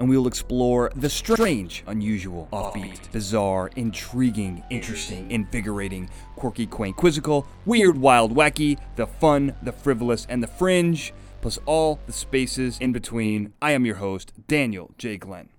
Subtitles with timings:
[0.00, 7.46] and we will explore the strange, unusual, offbeat, bizarre, intriguing, interesting, invigorating, quirky, quaint, quizzical,
[7.66, 11.12] weird, wild, wacky, the fun, the frivolous, and the fringe,
[11.42, 13.52] plus all the spaces in between.
[13.60, 15.18] I am your host, Daniel J.
[15.18, 15.50] Glenn.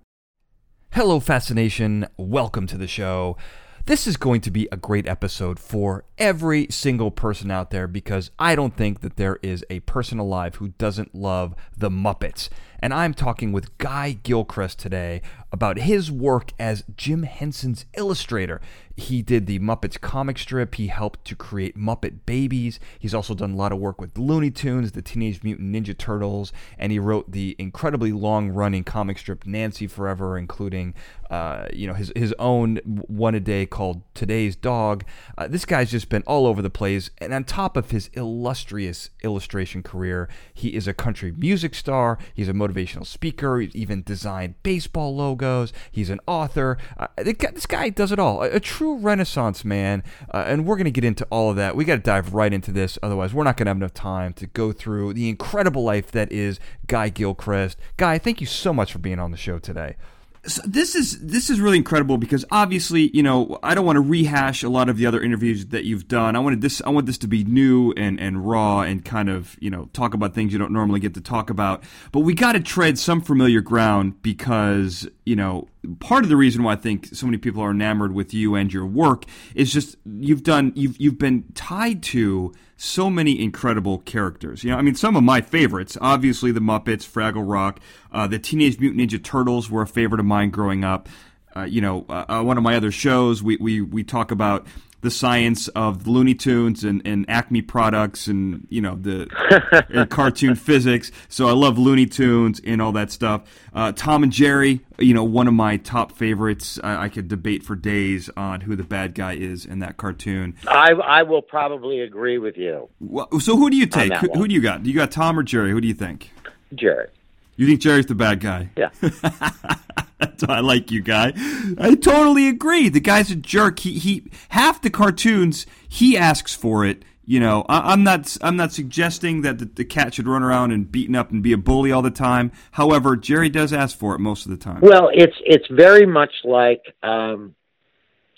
[0.90, 2.08] Hello, Fascination.
[2.16, 3.36] Welcome to the show.
[3.84, 8.30] This is going to be a great episode for every single person out there because
[8.38, 12.48] I don't think that there is a person alive who doesn't love the Muppets.
[12.82, 15.22] And I'm talking with Guy Gilchrist today
[15.52, 18.60] about his work as Jim Henson's illustrator.
[18.96, 20.74] He did the Muppets comic strip.
[20.74, 22.80] He helped to create Muppet Babies.
[22.98, 26.52] He's also done a lot of work with Looney Tunes, the Teenage Mutant Ninja Turtles,
[26.76, 30.94] and he wrote the incredibly long-running comic strip Nancy Forever, including
[31.30, 35.04] uh, you know his his own one a day called Today's Dog.
[35.38, 39.08] Uh, this guy's just been all over the place, and on top of his illustrious
[39.22, 42.18] illustration career, he is a country music star.
[42.34, 42.71] He's a motivational
[43.04, 43.60] speaker.
[43.60, 45.72] He's even designed baseball logos.
[45.90, 46.78] He's an author.
[46.96, 48.42] Uh, this guy does it all.
[48.42, 51.76] A, a true renaissance man, uh, and we're going to get into all of that.
[51.76, 54.32] We got to dive right into this, otherwise, we're not going to have enough time
[54.34, 57.78] to go through the incredible life that is Guy Gilchrist.
[57.96, 59.96] Guy, thank you so much for being on the show today.
[60.44, 64.00] So this is this is really incredible because obviously you know I don't want to
[64.00, 66.34] rehash a lot of the other interviews that you've done.
[66.34, 69.56] I wanted this I want this to be new and and raw and kind of
[69.60, 71.84] you know talk about things you don't normally get to talk about.
[72.10, 75.68] But we got to tread some familiar ground because you know
[75.98, 78.72] part of the reason why I think so many people are enamored with you and
[78.72, 84.64] your work is just you've done you've you've been tied to so many incredible characters.
[84.64, 87.80] You know, I mean, some of my favorites, obviously the Muppets, Fraggle Rock,
[88.10, 91.08] uh, the Teenage Mutant Ninja Turtles were a favorite of mine growing up.
[91.54, 94.66] Uh, you know, uh, uh one of my other shows, we, we, we talk about
[95.02, 101.12] the science of Looney Tunes and, and Acme products and you know the cartoon physics.
[101.28, 103.42] So I love Looney Tunes and all that stuff.
[103.74, 106.78] Uh, Tom and Jerry, you know, one of my top favorites.
[106.82, 110.56] I, I, could debate for days on who the bad guy is in that cartoon.
[110.66, 112.88] I I will probably agree with you.
[113.00, 114.12] Well, so who do you take?
[114.14, 114.84] Who, who, do you got?
[114.84, 115.72] Do you got Tom or Jerry?
[115.72, 116.30] Who do you think?
[116.74, 117.08] Jerry.
[117.56, 118.70] You think Jerry's the bad guy?
[118.76, 118.90] Yeah.
[120.30, 121.32] That's why I like you, guy.
[121.78, 122.88] I totally agree.
[122.88, 123.80] The guy's a jerk.
[123.80, 124.30] He he.
[124.50, 127.04] Half the cartoons he asks for it.
[127.24, 130.72] You know, I, am not I'm not suggesting that the, the, cat should run around
[130.72, 132.52] and beaten up and be a bully all the time.
[132.72, 134.80] However, Jerry does ask for it most of the time.
[134.80, 137.54] Well, it's it's very much like um,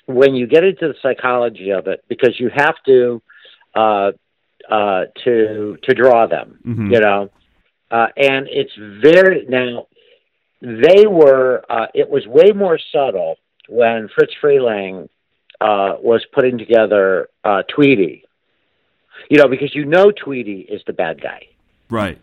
[0.07, 3.23] when you get into the psychology of it, because you have to
[3.75, 4.13] uh,
[4.71, 6.59] uh, to to draw them.
[6.67, 6.93] Mm-hmm.
[6.93, 7.31] You know,
[7.91, 9.87] uh, and it's very now
[10.65, 13.37] they were uh, it was way more subtle
[13.69, 15.09] when Fritz Freleng
[15.61, 18.25] uh, was putting together uh, Tweety.
[19.31, 21.49] You know, because you know Tweety is the bad guy,
[21.91, 22.19] right?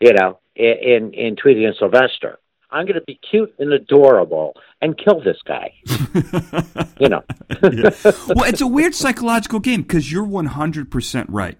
[0.00, 2.38] You know, in in Tweety and Sylvester.
[2.70, 5.74] I'm going to be cute and adorable and kill this guy.
[6.98, 7.22] you know.
[7.62, 7.90] yeah.
[8.28, 11.58] Well, it's a weird psychological game because you're 100% right.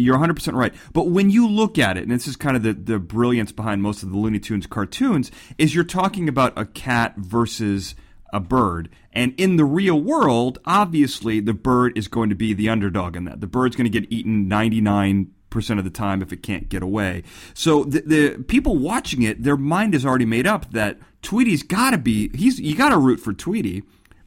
[0.00, 0.74] You're 100% right.
[0.92, 3.82] But when you look at it, and this is kind of the, the brilliance behind
[3.82, 7.94] most of the Looney Tunes cartoons, is you're talking about a cat versus
[8.32, 8.88] a bird.
[9.12, 13.24] And in the real world, obviously, the bird is going to be the underdog in
[13.24, 13.40] that.
[13.40, 16.80] The bird's going to get eaten 99 percent of the time if it can't get
[16.80, 17.24] away.
[17.54, 21.90] So the, the people watching it, their mind is already made up that Tweety's got
[21.90, 23.82] to be he's you got to root for Tweety.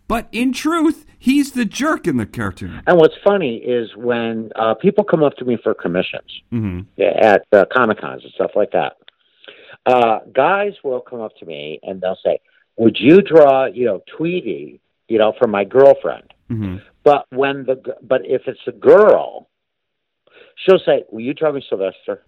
[0.08, 2.81] But in truth, he's the jerk in the cartoon.
[2.86, 7.02] And what's funny is when uh, people come up to me for commissions mm-hmm.
[7.02, 8.97] at uh, Comic Cons and stuff like that,
[9.86, 12.39] uh, guys will come up to me and they'll say,
[12.78, 16.33] Would you draw, you know, Tweety, you know, for my girlfriend?
[16.50, 16.78] Mm-hmm.
[17.04, 19.50] But when the but if it's a girl,
[20.56, 22.24] she'll say, "Will you draw me Sylvester?"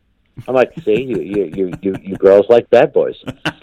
[0.47, 3.15] I'm like, "See, you you you you, you girls like bad boys,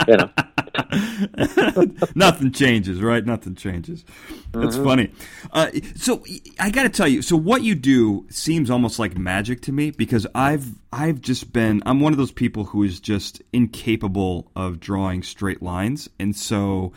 [0.08, 0.30] you know."
[2.14, 3.24] Nothing changes, right?
[3.24, 4.04] Nothing changes.
[4.52, 4.84] That's mm-hmm.
[4.84, 5.12] funny.
[5.52, 6.24] Uh, so
[6.58, 9.90] I got to tell you, so what you do seems almost like magic to me
[9.90, 14.80] because I've I've just been I'm one of those people who is just incapable of
[14.80, 16.92] drawing straight lines, and so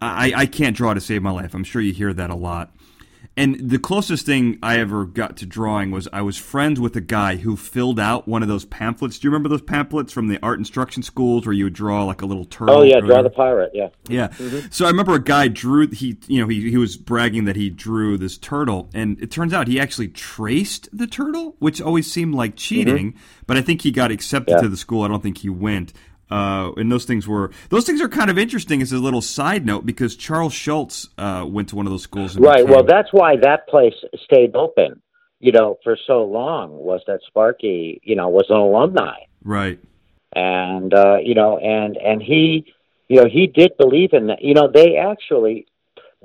[0.00, 1.54] I, I can't draw to save my life.
[1.54, 2.74] I'm sure you hear that a lot.
[3.34, 7.00] And the closest thing I ever got to drawing was I was friends with a
[7.00, 9.18] guy who filled out one of those pamphlets.
[9.18, 12.20] Do you remember those pamphlets from the art instruction schools where you would draw like
[12.20, 12.78] a little turtle?
[12.78, 13.70] Oh yeah, draw the pirate.
[13.72, 13.88] Yeah.
[14.06, 14.28] Yeah.
[14.28, 14.66] Mm-hmm.
[14.70, 17.70] So I remember a guy drew he you know he he was bragging that he
[17.70, 22.34] drew this turtle, and it turns out he actually traced the turtle, which always seemed
[22.34, 23.12] like cheating.
[23.12, 23.42] Mm-hmm.
[23.46, 24.62] But I think he got accepted yeah.
[24.62, 25.02] to the school.
[25.02, 25.94] I don't think he went.
[26.32, 29.66] Uh, and those things were those things are kind of interesting as a little side
[29.66, 32.38] note because Charles Schulz uh, went to one of those schools.
[32.38, 32.66] right.
[32.66, 33.92] Well, that's why that place
[34.24, 35.02] stayed open.
[35.40, 38.00] You know, for so long was that Sparky.
[38.02, 39.16] You know, was an alumni.
[39.44, 39.78] Right.
[40.34, 42.72] And uh, you know, and and he,
[43.08, 44.42] you know, he did believe in that.
[44.42, 45.66] You know, they actually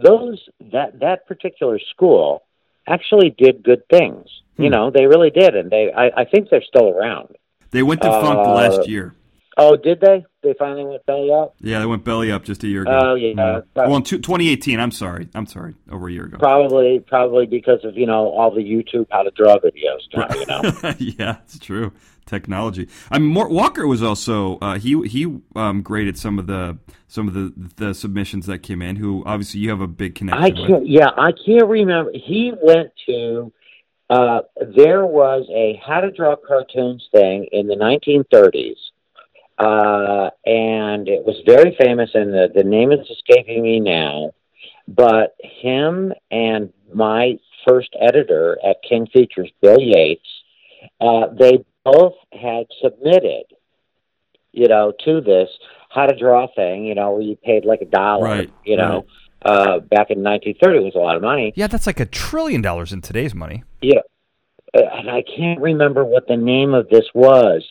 [0.01, 2.43] those that that particular school
[2.87, 4.29] actually did good things.
[4.55, 4.63] Hmm.
[4.63, 7.35] You know, they really did, and they I, I think they're still around.
[7.71, 9.13] They went to Funk uh, last year.
[9.59, 10.23] Oh, did they?
[10.43, 11.55] They finally went belly up.
[11.59, 12.91] Yeah, they went belly up just a year ago.
[12.91, 13.33] Oh yeah.
[13.35, 13.61] yeah.
[13.75, 14.79] Well, in 2018.
[14.79, 15.29] I'm sorry.
[15.33, 15.73] I'm sorry.
[15.91, 16.37] Over a year ago.
[16.37, 20.01] Probably, probably because of you know all the YouTube how to draw videos.
[20.13, 20.95] Now, you know.
[21.19, 21.91] yeah, it's true.
[22.27, 22.87] Technology.
[23.09, 26.77] I mean, Mort Walker was also uh, he he um, graded some of the
[27.07, 28.97] some of the the submissions that came in.
[28.97, 30.43] Who obviously you have a big connection.
[30.43, 30.81] I can't.
[30.81, 30.89] With.
[30.89, 32.11] Yeah, I can't remember.
[32.13, 33.51] He went to.
[34.09, 34.39] Uh,
[34.75, 38.77] there was a how to draw cartoons thing in the 1930s
[39.57, 44.31] uh, and it was very famous, and the, the name is escaping me now.
[44.87, 50.27] But him and my first editor at King Features, Bill Yates,
[51.01, 53.45] uh, they both had submitted,
[54.51, 55.49] you know, to this
[55.89, 58.95] how to draw thing, you know, where you paid like a dollar, right, you know.
[58.95, 59.05] Right.
[59.45, 61.53] Uh, back in 1930, it was a lot of money.
[61.55, 63.63] Yeah, that's like a trillion dollars in today's money.
[63.81, 63.99] Yeah,
[64.75, 67.63] uh, and I can't remember what the name of this was,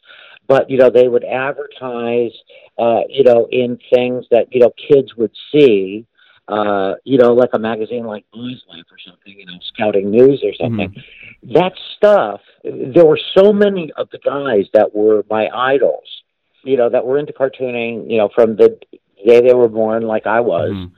[0.47, 2.33] but you know they would advertise
[2.79, 6.07] uh, you know in things that you know kids would see
[6.49, 10.43] uh, you know like a magazine like Boys Life or something you know Scouting News
[10.45, 11.53] or something mm-hmm.
[11.53, 16.23] that stuff there were so many of the guys that were my idols
[16.63, 18.79] you know that were into cartooning you know from the
[19.25, 20.95] day they were born like I was mm-hmm.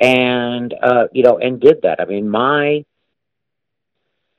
[0.00, 2.84] and uh, you know and did that I mean my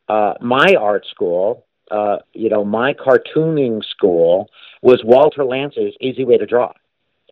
[0.09, 4.49] uh, my art school uh, you know, my cartooning school
[4.81, 6.73] was Walter Lantz's Easy Way to Draw,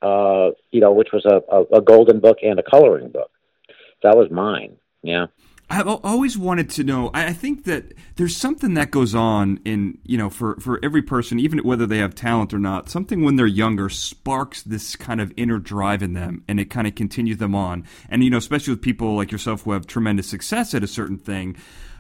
[0.01, 3.31] uh, you know, which was a, a, a golden book and a coloring book.
[4.03, 4.77] That was mine.
[5.01, 5.27] Yeah.
[5.67, 7.09] I've always wanted to know.
[7.15, 11.39] I think that there's something that goes on in, you know, for, for every person,
[11.39, 15.33] even whether they have talent or not, something when they're younger sparks this kind of
[15.35, 17.83] inner drive in them and it kind of continues them on.
[18.09, 21.17] And, you know, especially with people like yourself who have tremendous success at a certain
[21.17, 21.57] thing,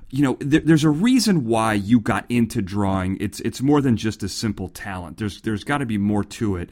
[0.09, 3.17] you know, there, there's a reason why you got into drawing.
[3.19, 5.17] It's it's more than just a simple talent.
[5.17, 6.69] There's there's got to be more to it.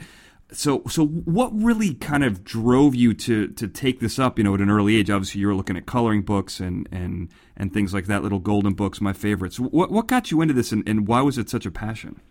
[0.52, 4.38] So so what really kind of drove you to to take this up?
[4.38, 5.10] You know, at an early age.
[5.10, 8.24] Obviously, you were looking at coloring books and and and things like that.
[8.24, 9.60] Little golden books, my favorites.
[9.60, 12.22] What what got you into this, and, and why was it such a passion?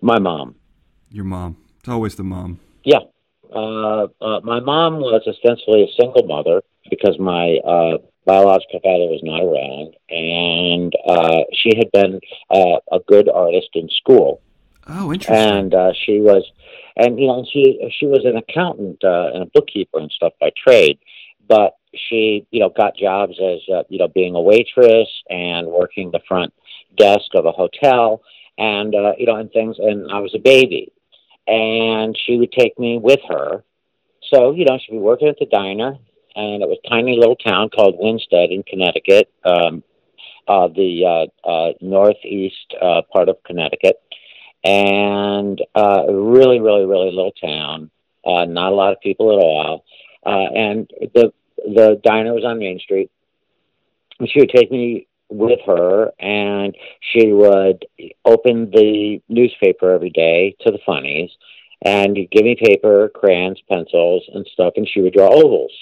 [0.00, 0.54] My mom.
[1.10, 1.56] Your mom.
[1.80, 2.60] It's always the mom.
[2.84, 3.00] Yeah.
[3.54, 9.20] Uh, uh, my mom was ostensibly a single mother because my uh, biological father was
[9.22, 12.20] not around, and uh, she had been
[12.50, 14.42] uh, a good artist in school.
[14.88, 15.36] Oh, interesting.
[15.36, 16.44] And uh, she was,
[16.96, 20.50] and you know, she she was an accountant uh, and a bookkeeper and stuff by
[20.62, 20.98] trade,
[21.48, 26.10] but she you know got jobs as uh, you know being a waitress and working
[26.10, 26.52] the front
[26.96, 28.22] desk of a hotel
[28.58, 29.76] and uh, you know and things.
[29.78, 30.92] And I was a baby,
[31.46, 33.64] and she would take me with her.
[34.32, 35.98] So you know she'd be working at the diner,
[36.36, 39.82] and it was a tiny little town called Winsted in Connecticut, um,
[40.46, 43.96] uh, the uh, uh, northeast uh, part of Connecticut,
[44.62, 47.90] and uh, really, really, really little town.
[48.24, 49.84] Uh, not a lot of people at all,
[50.26, 51.32] uh, and the
[51.64, 53.10] the diner was on Main Street.
[54.18, 57.84] And she would take me with her, and she would
[58.24, 61.30] open the newspaper every day to the funnies,
[61.82, 65.72] and give me paper, crayons, pencils, and stuff, and she would draw ovals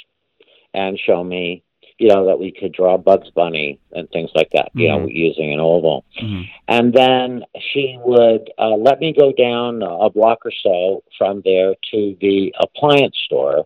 [0.75, 1.63] and show me,
[1.99, 5.05] you know, that we could draw Bugs Bunny and things like that, you mm-hmm.
[5.05, 6.05] know, using an oval.
[6.21, 6.43] Mm-hmm.
[6.69, 11.75] And then she would uh, let me go down a block or so from there
[11.93, 13.65] to the appliance store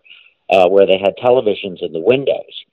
[0.49, 2.65] uh, where they had televisions in the windows.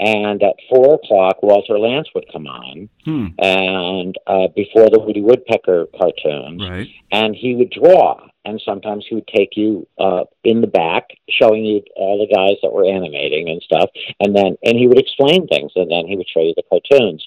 [0.00, 3.26] And at four o'clock, Walter Lantz would come on, hmm.
[3.38, 6.88] and uh, before the Woody Woodpecker cartoons, right.
[7.12, 8.26] and he would draw.
[8.46, 12.56] And sometimes he would take you uh, in the back, showing you all the guys
[12.62, 16.16] that were animating and stuff, and then and he would explain things, and then he
[16.16, 17.26] would show you the cartoons,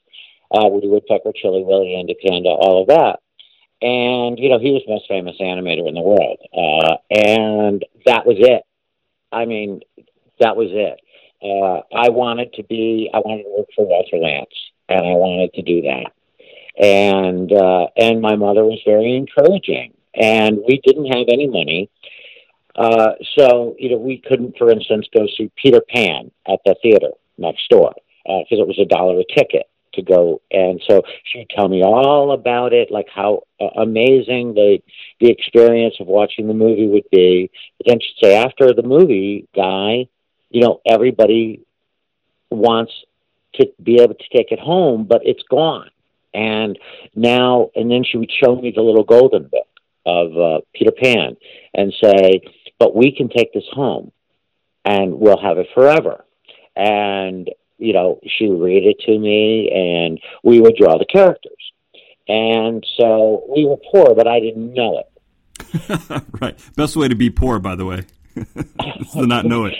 [0.51, 3.19] uh, Woody Woodpecker, Chilly Willy, Andy Panda, all of that.
[3.81, 8.25] And you know, he was the most famous animator in the world, uh, and that
[8.27, 8.63] was it.
[9.31, 9.81] I mean,
[10.39, 10.99] that was it
[11.41, 14.55] uh, I wanted to be, I wanted to work for Walter Lantz,
[14.89, 16.11] and I wanted to do that.
[16.79, 21.89] And uh, and my mother was very encouraging, and we didn't have any money,
[22.75, 27.09] uh, so you know we couldn't, for instance, go see Peter Pan at the theater
[27.37, 27.93] next door
[28.25, 30.41] because uh, it was a dollar a ticket to go.
[30.51, 34.79] And so she'd tell me all about it, like how uh, amazing the
[35.19, 37.49] the experience of watching the movie would be.
[37.77, 40.07] But then she'd say, after the movie, guy,
[40.57, 41.61] you know, everybody
[42.49, 42.91] wants
[43.53, 45.91] to be able to take it home, but it's gone.
[46.33, 46.79] And
[47.15, 49.67] now, and then she would show me the little golden book
[50.07, 51.37] of uh, Peter Pan
[51.75, 52.41] and say,
[52.79, 54.11] but we can take this home
[54.83, 56.25] and we'll have it forever.
[56.75, 57.47] And
[57.77, 61.53] you know, she would read it to me and we would draw the characters.
[62.27, 66.23] And so we were poor, but I didn't know it.
[66.41, 66.57] right.
[66.75, 68.05] Best way to be poor, by the way,
[69.13, 69.75] to not know it.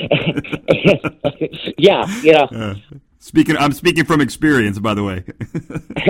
[1.78, 2.46] yeah, you know.
[2.46, 2.76] Uh,
[3.20, 5.24] speaking, I'm speaking from experience, by the way.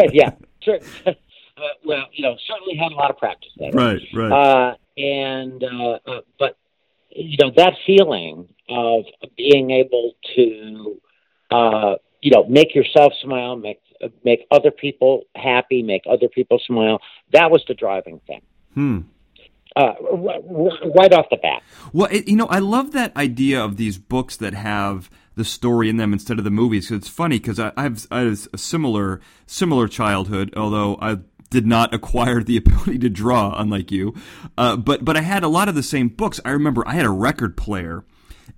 [0.13, 0.80] yeah, sure.
[1.58, 3.72] Uh, well, you know, certainly had a lot of practice there.
[3.72, 4.32] Right, right.
[4.32, 6.56] Uh, and uh, uh, but
[7.10, 11.01] you know that feeling of being able to
[11.50, 13.80] uh, you know, make yourself smile, make
[14.24, 17.00] make other people happy, make other people smile.
[17.32, 18.42] That was the driving thing.
[18.74, 19.00] Hmm.
[19.77, 19.93] Uh,
[20.96, 21.62] right off the bat.
[21.93, 25.88] Well, it, you know, I love that idea of these books that have the story
[25.89, 26.89] in them instead of the movies.
[26.89, 31.19] It's funny because I, I've I a similar similar childhood, although I
[31.50, 34.15] did not acquire the ability to draw, unlike you.
[34.57, 36.39] Uh, but but I had a lot of the same books.
[36.43, 38.03] I remember I had a record player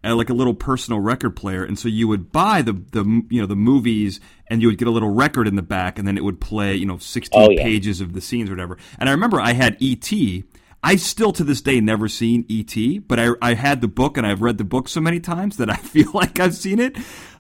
[0.04, 3.42] uh, like a little personal record player, and so you would buy the the you
[3.42, 6.18] know the movies, and you would get a little record in the back, and then
[6.18, 7.62] it would play you know sixteen oh, yeah.
[7.62, 8.78] pages of the scenes or whatever.
[8.98, 10.46] And I remember I had E.T.
[10.84, 14.26] I still to this day never seen E.T., but I I had the book and
[14.26, 16.98] I've read the book so many times that I feel like I've seen it.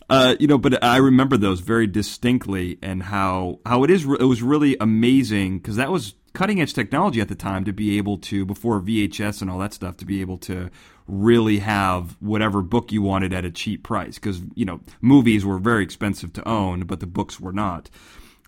[0.09, 4.05] Uh, you know, but I remember those very distinctly, and how how it is.
[4.05, 7.97] It was really amazing because that was cutting edge technology at the time to be
[7.97, 10.69] able to before VHS and all that stuff to be able to
[11.07, 15.57] really have whatever book you wanted at a cheap price because you know movies were
[15.57, 17.89] very expensive to own but the books were not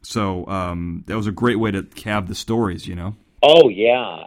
[0.03, 4.25] so um, that was a great way to have the stories you know oh yeah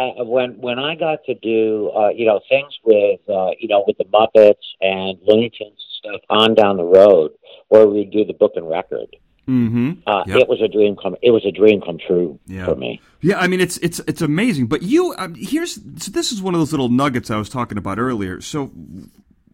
[0.00, 3.84] uh, when when I got to do uh, you know things with uh, you know
[3.86, 7.32] with the Muppets and Looney Tunes stuff on down the road,
[7.68, 9.16] where we do the book and record,
[9.50, 9.92] Mm-hmm.
[10.06, 10.38] Uh, yep.
[10.38, 11.16] It was a dream come.
[11.22, 12.66] It was a dream come true yeah.
[12.66, 13.00] for me.
[13.20, 14.66] Yeah, I mean it's it's it's amazing.
[14.66, 17.76] But you um, here's so this is one of those little nuggets I was talking
[17.76, 18.40] about earlier.
[18.40, 18.70] So,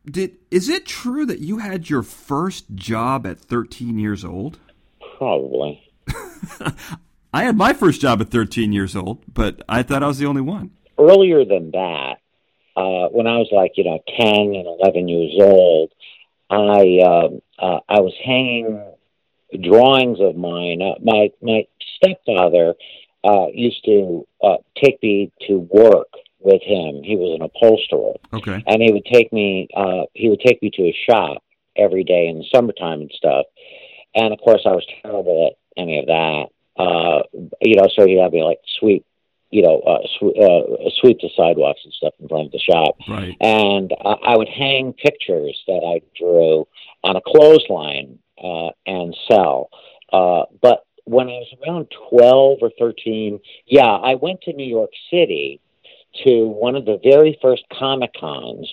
[0.05, 4.59] did is it true that you had your first job at 13 years old?
[5.17, 5.83] Probably.
[7.37, 10.25] I had my first job at 13 years old, but I thought I was the
[10.25, 10.71] only one.
[10.99, 12.15] Earlier than that,
[12.75, 15.93] uh, when I was like you know 10 and 11 years old,
[16.49, 18.83] I um, uh, I was hanging
[19.63, 20.81] drawings of mine.
[20.81, 21.67] Uh, my my
[21.97, 22.73] stepfather
[23.23, 26.09] uh, used to uh, take me to work
[26.41, 27.03] with him.
[27.03, 28.15] He was an upholsterer.
[28.33, 28.65] Okay.
[28.67, 29.69] And he would take me.
[29.77, 31.43] Uh, he would take me to his shop
[31.77, 33.45] every day in the summertime and stuff.
[34.15, 36.47] And of course, I was terrible at any of that.
[36.79, 37.23] Uh,
[37.63, 39.05] you know, so he'd have me like sweep
[39.51, 42.97] you know, uh, sw- uh, sweep the sidewalks and stuff in front of the shop.
[43.09, 43.37] Right.
[43.41, 46.67] And uh, I would hang pictures that I drew
[47.05, 49.71] on a clothesline uh, and sell.
[50.13, 54.91] Uh, but when I was around 12 or 13, yeah, I went to New York
[55.11, 55.61] City
[56.25, 58.71] to one of the very first Comic Cons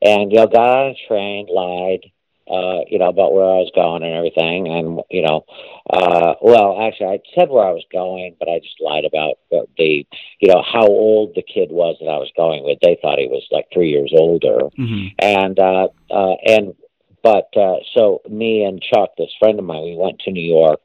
[0.00, 2.10] and, you know, got on a train, lied,
[2.50, 4.66] uh, you know, about where I was going and everything.
[4.66, 5.44] And, you know,
[5.88, 10.04] uh, well, actually, I said where I was going, but I just lied about the,
[10.40, 12.78] you know, how old the kid was that I was going with.
[12.82, 14.68] They thought he was like three years older.
[14.78, 15.06] Mm-hmm.
[15.20, 16.74] And, uh, uh, and
[17.22, 20.80] but uh, so me and Chuck, this friend of mine, we went to New York,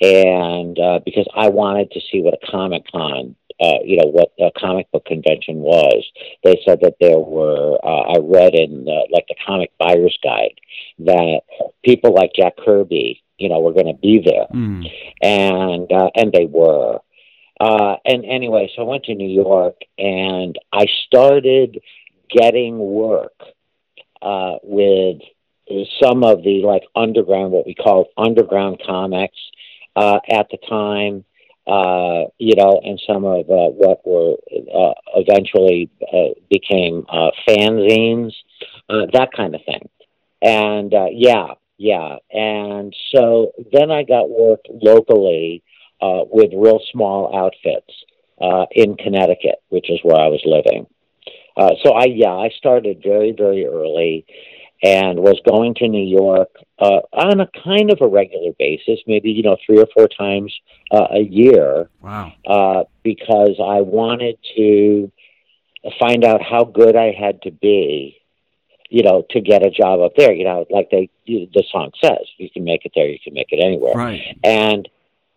[0.00, 4.32] and uh, because I wanted to see what a Comic Con, uh, you know, what
[4.38, 6.04] a comic book convention was.
[6.44, 7.78] They said that there were.
[7.82, 10.60] Uh, I read in the, like the Comic Buyer's Guide
[11.00, 11.40] that
[11.84, 14.86] people like Jack Kirby, you know, were going to be there, mm.
[15.22, 16.98] and uh, and they were.
[17.58, 21.80] Uh, and anyway, so I went to New York, and I started
[22.28, 23.32] getting work
[24.20, 25.22] uh, with
[26.02, 29.38] some of the like underground, what we call underground comics
[29.94, 31.24] uh, at the time,
[31.66, 34.36] uh, you know, and some of uh, what were
[34.74, 38.32] uh, eventually uh, became uh, fanzines,
[38.88, 39.88] uh, that kind of thing.
[40.42, 42.16] And yeah, yeah.
[42.30, 45.62] And so then I got work locally
[46.00, 47.92] uh, with real small outfits
[48.40, 50.86] uh, in Connecticut, which is where I was living.
[51.56, 54.26] Uh, so I yeah I started very very early,
[54.82, 59.30] and was going to New York uh, on a kind of a regular basis, maybe
[59.30, 60.54] you know three or four times
[60.90, 61.88] uh, a year.
[62.02, 62.32] Wow!
[62.46, 65.10] Uh, because I wanted to
[65.98, 68.18] find out how good I had to be,
[68.90, 70.32] you know, to get a job up there.
[70.32, 73.48] You know, like they the song says, you can make it there, you can make
[73.50, 73.94] it anywhere.
[73.94, 74.38] Right.
[74.44, 74.88] And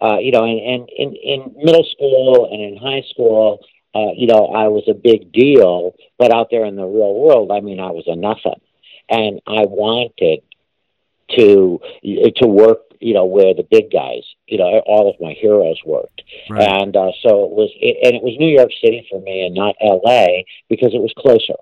[0.02, 3.60] uh, you know, and, and in in middle school and in high school.
[3.96, 7.52] Uh, you know, I was a big deal, but out there in the real world,
[7.52, 8.62] I mean, I was a nothing
[9.10, 10.42] and I wanted
[11.32, 11.80] to
[12.36, 16.22] to work you know where the big guys you know all of my heroes worked
[16.50, 16.62] right.
[16.62, 19.56] and uh, so it was it, and it was new york city for me and
[19.56, 20.26] not la
[20.70, 21.56] because it was closer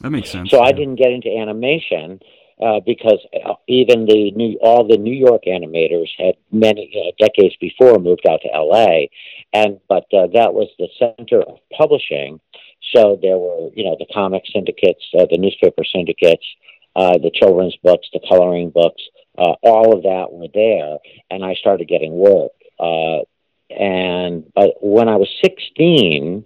[0.00, 0.64] that makes sense so yeah.
[0.64, 2.20] i didn't get into animation
[2.60, 3.18] uh, because
[3.66, 8.40] even the new all the new york animators had many uh, decades before moved out
[8.42, 9.06] to la
[9.52, 12.38] and but uh, that was the center of publishing
[12.94, 16.44] so there were you know the comic syndicates uh, the newspaper syndicates
[16.94, 19.02] uh, the children's books, the coloring books,
[19.38, 20.98] uh, all of that were there,
[21.30, 22.52] and I started getting work.
[22.78, 23.24] Uh,
[23.70, 26.44] and but when I was 16,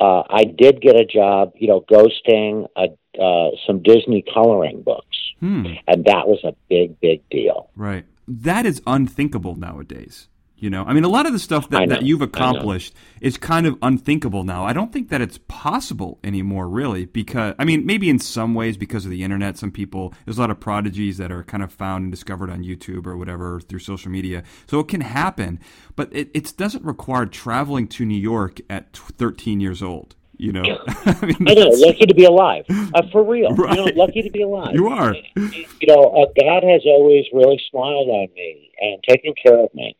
[0.00, 2.88] uh, I did get a job, you know, ghosting a,
[3.20, 5.66] uh, some Disney coloring books, hmm.
[5.86, 7.70] and that was a big, big deal.
[7.76, 8.06] Right.
[8.26, 10.28] That is unthinkable nowadays.
[10.60, 13.66] You know, I mean, a lot of the stuff that, that you've accomplished is kind
[13.66, 14.62] of unthinkable now.
[14.62, 18.76] I don't think that it's possible anymore, really, because, I mean, maybe in some ways
[18.76, 21.72] because of the internet, some people, there's a lot of prodigies that are kind of
[21.72, 24.42] found and discovered on YouTube or whatever through social media.
[24.66, 25.60] So it can happen,
[25.96, 30.14] but it, it doesn't require traveling to New York at 13 years old.
[30.36, 33.54] You know, I, mean, I know, lucky to be alive, uh, for real.
[33.54, 33.78] Right.
[33.78, 34.74] You know, lucky to be alive.
[34.74, 35.14] You are.
[35.36, 39.96] You know, uh, God has always really smiled on me and taken care of me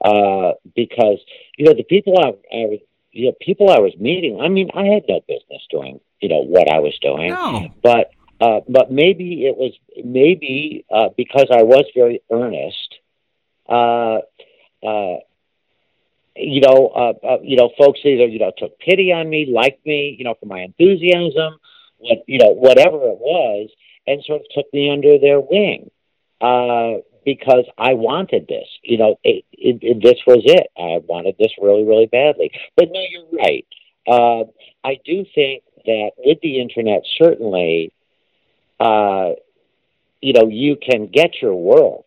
[0.00, 1.18] uh, because
[1.56, 2.80] you know the people I, I was,
[3.12, 4.40] you know, people I was meeting.
[4.40, 7.68] I mean, I had no business doing you know what I was doing, no.
[7.82, 9.72] but uh, but maybe it was
[10.04, 12.94] maybe uh, because I was very earnest.
[13.68, 14.18] Uh,
[14.86, 15.18] uh,
[16.36, 19.84] you know, uh, uh, you know, folks either you know took pity on me, liked
[19.84, 21.58] me, you know, for my enthusiasm,
[21.98, 23.70] what you know, whatever it was,
[24.06, 25.90] and sort of took me under their wing.
[26.40, 28.66] Uh, because I wanted this.
[28.82, 30.68] You know, it, it, it, this was it.
[30.78, 32.50] I wanted this really, really badly.
[32.74, 33.66] But no, you're right.
[34.06, 34.44] Uh,
[34.82, 37.92] I do think that with the internet, certainly,
[38.80, 39.32] uh,
[40.22, 42.06] you know, you can get your work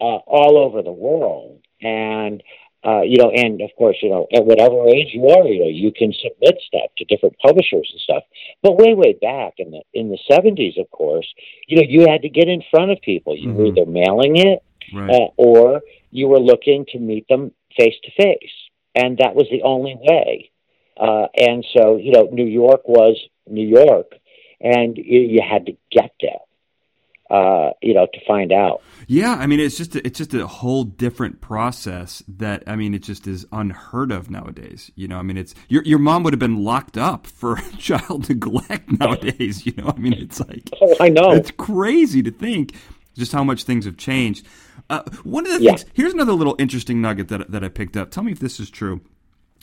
[0.00, 2.42] uh, all over the world, and
[2.86, 5.68] uh, you know, and of course, you know, at whatever age you are, you know,
[5.68, 8.22] you can submit stuff to different publishers and stuff.
[8.62, 11.26] But way, way back in the in the seventies, of course,
[11.66, 13.36] you know, you had to get in front of people.
[13.36, 13.58] You mm-hmm.
[13.58, 14.62] were either mailing it,
[14.94, 15.10] right.
[15.10, 15.80] uh, or
[16.12, 18.54] you were looking to meet them face to face,
[18.94, 20.50] and that was the only way.
[20.96, 24.12] Uh, and so, you know, New York was New York,
[24.60, 26.45] and you, you had to get there
[27.30, 28.82] uh, you know, to find out.
[29.06, 32.94] Yeah, I mean, it's just a, it's just a whole different process that I mean,
[32.94, 34.90] it just is unheard of nowadays.
[34.94, 38.28] You know, I mean, it's your your mom would have been locked up for child
[38.28, 39.66] neglect nowadays.
[39.66, 42.74] You know, I mean, it's like oh, I know it's crazy to think
[43.14, 44.46] just how much things have changed.
[44.88, 48.10] Uh, one of the things here's another little interesting nugget that that I picked up.
[48.10, 49.00] Tell me if this is true.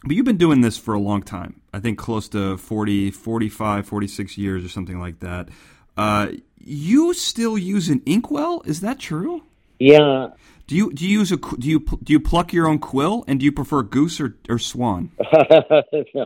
[0.05, 1.61] But you've been doing this for a long time.
[1.71, 5.47] I think close to 40, 45, 46 years or something like that.
[5.95, 6.27] Uh,
[6.63, 8.61] you still use an inkwell?
[8.65, 9.43] Is that true?
[9.79, 10.29] Yeah.
[10.65, 13.39] Do you do you use a do you do you pluck your own quill and
[13.39, 15.11] do you prefer goose or, or swan?
[16.15, 16.25] no,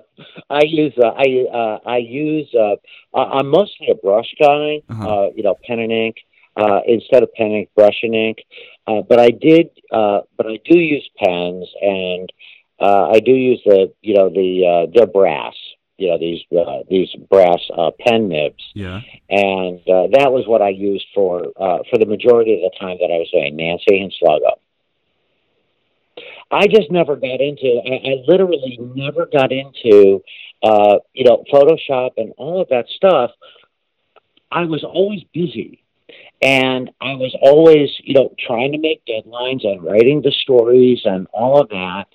[0.49, 2.75] I use uh, I uh, I use uh,
[3.17, 4.83] I'm mostly a brush guy.
[4.89, 5.09] Uh-huh.
[5.09, 6.17] Uh, you know, pen and ink
[6.55, 8.37] uh, instead of pen and ink, brush and ink.
[8.85, 12.31] Uh, but I did, uh, but I do use pens and
[12.79, 15.55] uh, I do use the you know the uh, they're brass
[15.97, 18.63] you know these uh, these brass uh, pen nibs.
[18.73, 19.01] Yeah.
[19.29, 22.97] And uh, that was what I used for uh, for the majority of the time
[23.01, 24.59] that I was doing Nancy and Sluggo.
[26.49, 27.81] I just never got into.
[27.85, 30.23] I, I literally never got into,
[30.63, 33.31] uh, you know, Photoshop and all of that stuff.
[34.49, 35.83] I was always busy,
[36.41, 41.27] and I was always, you know, trying to make deadlines and writing the stories and
[41.33, 42.05] all of that.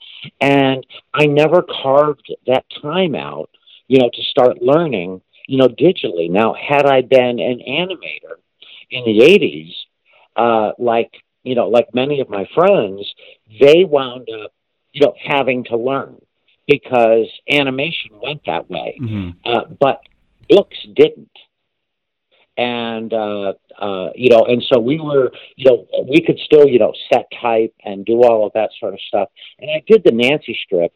[0.40, 3.50] And I never carved that time out
[3.92, 6.30] you know, to start learning, you know, digitally.
[6.30, 8.36] Now, had I been an animator
[8.90, 9.74] in the 80s,
[10.34, 13.06] uh, like, you know, like many of my friends,
[13.60, 14.54] they wound up,
[14.94, 16.16] you know, having to learn
[16.66, 18.98] because animation went that way.
[18.98, 19.30] Mm-hmm.
[19.44, 20.00] Uh, but
[20.48, 21.28] books didn't
[22.56, 26.78] and uh, uh, you know, and so we were, you know, we could still, you
[26.78, 29.28] know, set type and do all of that sort of stuff.
[29.58, 30.94] And I did the Nancy strip,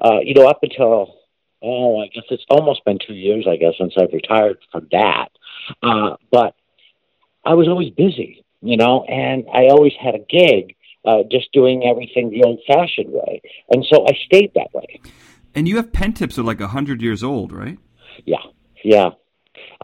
[0.00, 1.19] uh, you know, up until
[1.62, 5.28] oh, I guess it's almost been two years, I guess, since I've retired from that.
[5.82, 6.54] Uh, but
[7.44, 11.84] I was always busy, you know, and I always had a gig, uh, just doing
[11.84, 15.00] everything the old-fashioned way, and so I stayed that way.
[15.54, 17.78] And you have pen tips that are like hundred years old, right?
[18.24, 18.44] Yeah,
[18.84, 19.10] yeah,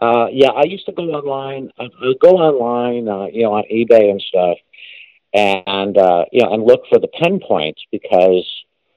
[0.01, 0.49] uh, yeah.
[0.49, 1.71] I used to go online.
[1.79, 1.87] I
[2.21, 4.57] go online, uh, you know, on eBay and stuff,
[5.33, 8.45] and uh, you know, and look for the pen points because,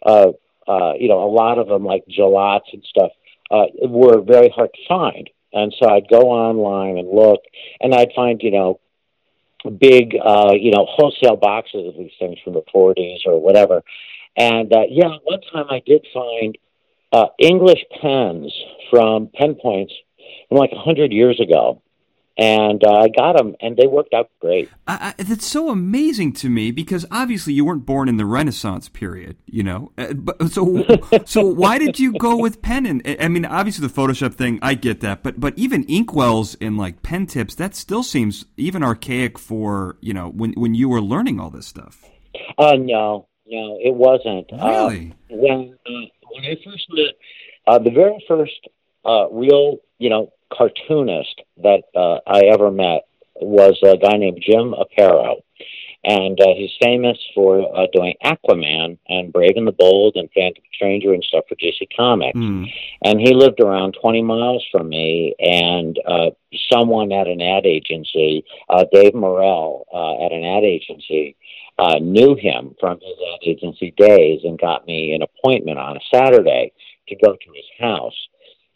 [0.05, 0.33] uh,
[0.67, 3.11] uh, you know, a lot of them like Gillotts and stuff
[3.51, 5.31] uh, were very hard to find.
[5.53, 7.41] And so I'd go online and look,
[7.81, 8.81] and I'd find, you know,
[9.79, 13.83] big, uh, you know, wholesale boxes of these things from the 40s or whatever.
[14.37, 16.57] And uh, yeah, one time I did find
[17.13, 18.53] uh, English pens
[18.91, 19.93] from pen points
[20.49, 21.83] from like a hundred years ago,
[22.39, 24.71] and uh, I got them, and they worked out great.
[24.87, 28.89] I, I, that's so amazing to me because obviously you weren't born in the Renaissance
[28.89, 29.93] period, you know.
[29.99, 30.85] Uh, but so,
[31.27, 32.87] so why did you go with pen?
[32.87, 36.79] And I mean, obviously the Photoshop thing, I get that, but but even inkwells and
[36.79, 41.01] like pen tips, that still seems even archaic for you know when when you were
[41.01, 42.05] learning all this stuff.
[42.57, 44.47] Uh, no, no, it wasn't.
[44.53, 45.13] Really?
[45.31, 47.15] Uh, when uh, when I first met
[47.67, 48.69] uh, the very first
[49.05, 53.03] uh, real, you know, cartoonist that uh, I ever met
[53.37, 55.43] was a guy named Jim Aparo.
[56.03, 60.63] And uh, he's famous for uh, doing Aquaman and Brave and the Bold and Phantom
[60.73, 62.39] Stranger and stuff for DC Comics.
[62.39, 62.73] Mm.
[63.05, 65.35] And he lived around 20 miles from me.
[65.39, 66.31] And uh,
[66.73, 71.37] someone at an ad agency, uh, Dave Morrell uh, at an ad agency,
[71.79, 76.01] uh, knew him from his ad agency days and got me an appointment on a
[76.15, 76.73] Saturday
[77.09, 78.29] to go to his house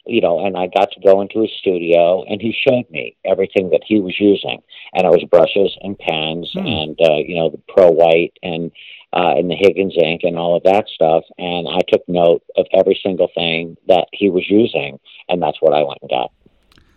[0.07, 3.71] you know, and I got to go into his studio, and he showed me everything
[3.71, 4.63] that he was using,
[4.93, 6.67] and it was brushes and pens, Hmm.
[6.67, 8.71] and uh, you know, the Pro White and
[9.13, 12.67] uh, and the Higgins ink and all of that stuff, and I took note of
[12.73, 16.33] every single thing that he was using, and that's what I went and got.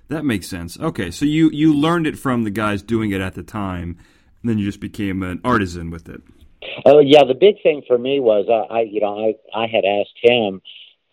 [0.10, 0.80] That makes sense.
[0.80, 3.98] Okay, so you you learned it from the guys doing it at the time,
[4.42, 6.22] and then you just became an artisan with it.
[6.86, 9.86] Oh yeah, the big thing for me was uh, I, you know, I I had
[9.86, 10.62] asked him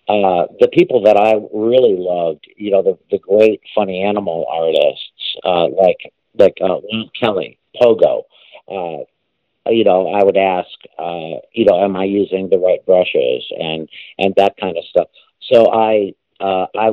[0.08, 5.36] uh, the people that I really loved, you know, the the great funny animal artists
[5.44, 8.22] uh, like like uh, Walt Kelly, Pogo.
[8.68, 9.04] Uh,
[9.70, 13.88] you know, I would ask, uh, you know, am I using the right brushes and
[14.18, 15.08] and that kind of stuff.
[15.50, 16.90] So I uh, I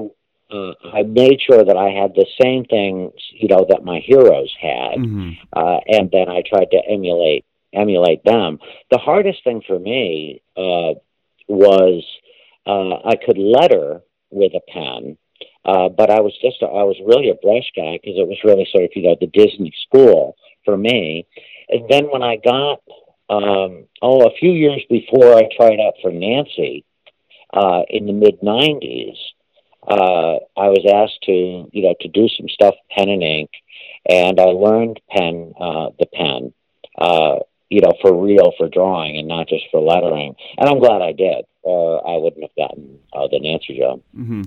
[0.52, 4.54] uh, I made sure that I had the same things, you know, that my heroes
[4.60, 5.38] had, Mhm.
[5.54, 8.60] uh, and then I tried to emulate emulate them.
[8.90, 10.94] The hardest thing for me uh,
[11.48, 12.04] was
[12.66, 15.18] uh, I could letter with a pen,
[15.66, 18.38] uh, but I was just a, I was really a brush guy because it was
[18.44, 21.28] really sort of you know the Disney school for me.
[21.70, 22.82] And then when I got
[23.30, 26.86] um, oh a few years before I tried out for Nancy
[27.54, 29.18] uh, in the mid '90s,
[29.88, 33.50] uh, I was asked to you know to do some stuff pen and ink,
[34.10, 36.54] and I learned pen uh, the pen.
[36.98, 37.40] Uh,
[37.72, 40.36] you know, for real, for drawing, and not just for lettering.
[40.58, 44.02] And I'm glad I did, or I wouldn't have gotten uh, the Nancy job.
[44.14, 44.44] hmm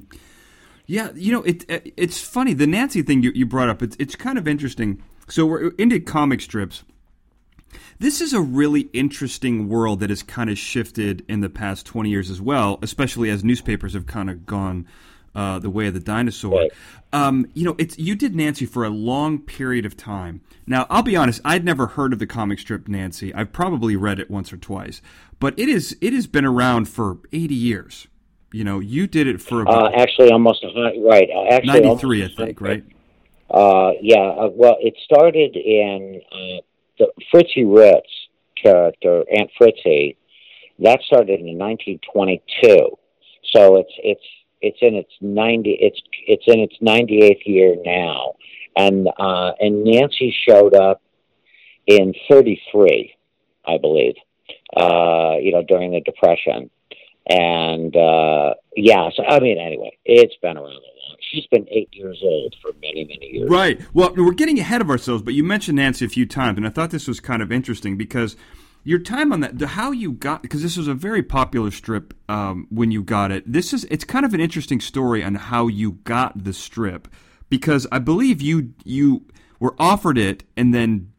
[0.87, 3.82] Yeah, you know, it, it it's funny the Nancy thing you, you brought up.
[3.82, 5.02] It's it's kind of interesting.
[5.26, 6.84] So we're into comic strips.
[7.98, 12.10] This is a really interesting world that has kind of shifted in the past twenty
[12.10, 14.87] years as well, especially as newspapers have kind of gone
[15.34, 16.60] uh, the way of the dinosaur.
[16.60, 16.72] Right.
[17.12, 20.40] Um, you know, it's you did Nancy for a long period of time.
[20.66, 23.34] Now, I'll be honest, I'd never heard of the comic strip Nancy.
[23.34, 25.00] I've probably read it once or twice,
[25.38, 28.08] but it is it has been around for eighty years.
[28.52, 31.28] You know, you did it for Uh, actually, almost right.
[31.34, 32.84] Uh, actually, ninety three, I think, right?
[33.50, 34.16] Uh, yeah.
[34.16, 36.62] Uh, well, it started in uh,
[36.98, 38.08] the Fritzi Ritz
[38.60, 40.16] character, Aunt Fritzi.
[40.80, 42.96] That started in 1922.
[43.52, 44.24] So it's it's
[44.64, 48.35] it's in its 90 it's it's in its 98th year now,
[48.77, 51.03] and uh, and Nancy showed up
[51.87, 53.14] in 33,
[53.66, 54.14] I believe.
[54.77, 56.68] Uh, you know, during the Depression,
[57.29, 59.09] and uh, yeah.
[59.16, 61.16] So I mean, anyway, it's been around a long.
[61.31, 63.50] She's been eight years old for many many years.
[63.50, 63.81] Right.
[63.94, 66.70] Well, we're getting ahead of ourselves, but you mentioned Nancy a few times, and I
[66.70, 68.37] thought this was kind of interesting because
[68.84, 72.14] your time on that, the, how you got, because this was a very popular strip
[72.28, 73.50] um, when you got it.
[73.50, 77.08] This is, it's kind of an interesting story on how you got the strip,
[77.48, 79.24] because I believe you you
[79.58, 81.12] were offered it and then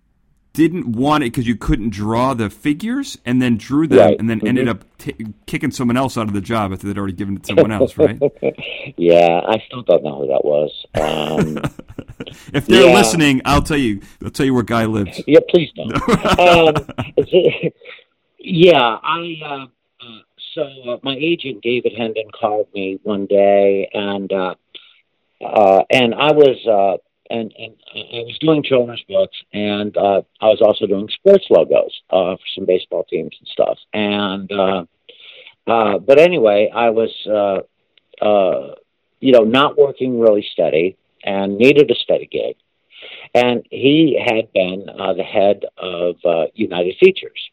[0.56, 4.20] didn't want it because you couldn't draw the figures, and then drew them, Right.
[4.20, 4.72] and then ended Mhm.
[4.72, 5.14] up t-
[5.46, 7.98] kicking someone else out of the job after they'd already given it to someone else,
[7.98, 8.18] right?
[8.98, 10.72] Yeah, I still don't know who that was.
[10.96, 11.62] Um,
[12.54, 12.94] If they're Yeah.
[12.96, 14.02] listening, I'll tell you.
[14.24, 15.22] I'll tell you where Guy lives.
[15.28, 15.94] yeah, please don't.
[16.40, 16.76] um,
[18.40, 19.36] yeah, I.
[19.44, 19.66] Uh,
[20.06, 20.20] uh,
[20.54, 20.62] so
[20.94, 24.56] uh, my agent David Hendon called me one day, and uh,
[25.44, 26.98] uh, and I was uh,
[27.30, 32.02] and and I was doing children's books, and uh, I was also doing sports logos
[32.10, 33.78] uh, for some baseball teams and stuff.
[33.94, 34.86] And uh,
[35.68, 38.76] uh, but anyway, I was uh, uh,
[39.20, 42.56] you know not working really steady and needed a steady gig.
[43.34, 47.50] And he had been uh, the head of uh, United Features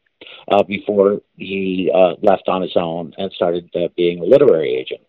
[0.51, 5.01] uh, before he uh, left on his own and started uh, being a literary agent.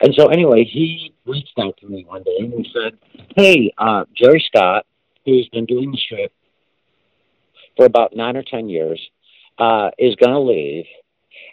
[0.00, 2.98] And so, anyway, he reached out to me one day and he said,
[3.36, 4.86] Hey, uh, Jerry Scott,
[5.24, 6.32] who's been doing the strip
[7.76, 9.00] for about nine or 10 years,
[9.58, 10.86] uh, is going to leave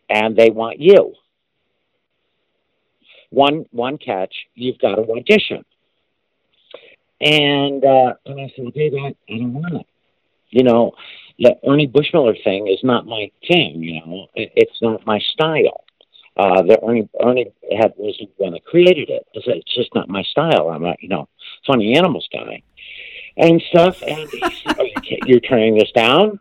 [0.09, 1.13] and they want you.
[3.29, 5.65] One, one catch, you've got to audition.
[7.19, 9.85] And, uh, and I said, Dave, I, I don't want it.
[10.49, 10.93] You know,
[11.37, 15.83] the Ernie Bushmiller thing is not my thing, you know, it, it's not my style.
[16.37, 19.25] Uh, that Ernie Ernie had was the one that created it.
[19.35, 20.69] I said, it's just not my style.
[20.69, 21.27] I'm a you know
[21.65, 22.61] funny animals guy
[23.37, 24.01] and stuff.
[24.03, 26.39] And he said, oh, you you're turning this down,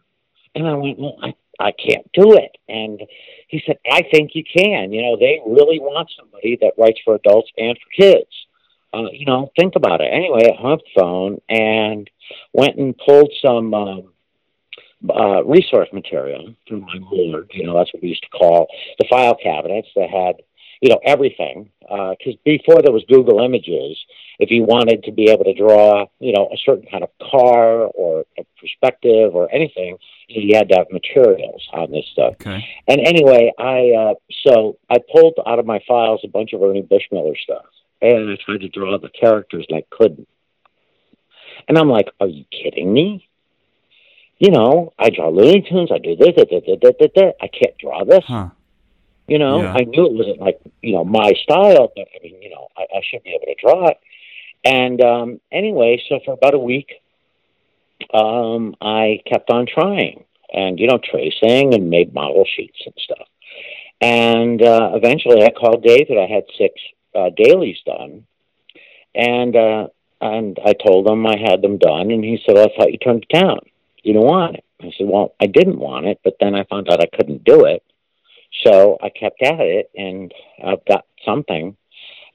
[0.55, 2.57] and I went, well, I I can't do it.
[2.69, 3.01] And
[3.49, 4.93] he said, I think you can.
[4.93, 8.31] You know, they really want somebody that writes for adults and for kids.
[8.93, 10.09] Uh, you know, think about it.
[10.13, 12.11] Anyway, I hung up the phone and
[12.53, 13.73] went and pulled some.
[13.73, 14.13] Um,
[15.11, 17.51] uh, resource material through my board.
[17.53, 20.37] You know, that's what we used to call the file cabinets that had,
[20.81, 21.71] you know, everything.
[21.81, 23.99] Because uh, before there was Google Images,
[24.39, 27.87] if you wanted to be able to draw, you know, a certain kind of car
[27.87, 29.97] or a perspective or anything,
[30.29, 32.35] you had to have materials on this stuff.
[32.35, 32.65] Okay.
[32.89, 34.15] And anyway, I uh,
[34.47, 37.67] so I pulled out of my files a bunch of Ernie Bushmiller stuff,
[38.03, 40.29] and I tried to draw the characters, and I couldn't.
[41.69, 43.26] And I'm like, "Are you kidding me?"
[44.39, 45.91] You know, I draw Looney Tunes.
[45.93, 47.31] I do this, da, da, da, da, da.
[47.41, 48.25] I can't draw this.
[48.27, 48.51] Huh.
[49.27, 49.73] You know, Yeah.
[49.73, 52.83] I knew it wasn't like you know my style, but I mean, you know, I,
[52.83, 53.99] I should be able to draw it.
[54.65, 56.93] And um, anyway, so for about a week,
[58.13, 63.27] um, I kept on trying, and you know, tracing and made model sheets and stuff.
[64.01, 66.19] And uh, eventually, I called David.
[66.19, 66.75] I had six
[67.15, 68.27] uh, dailies done,
[69.15, 69.87] and uh,
[70.21, 72.99] and I told him I had them done, and he said, "Well, I thought you
[72.99, 73.61] turned it down."
[74.07, 74.65] You don't want it.
[74.81, 77.65] I said, well, I didn't want it, but then I found out I couldn't do
[77.65, 77.83] it.
[78.65, 80.33] So I kept at it and
[80.65, 81.77] I've got something.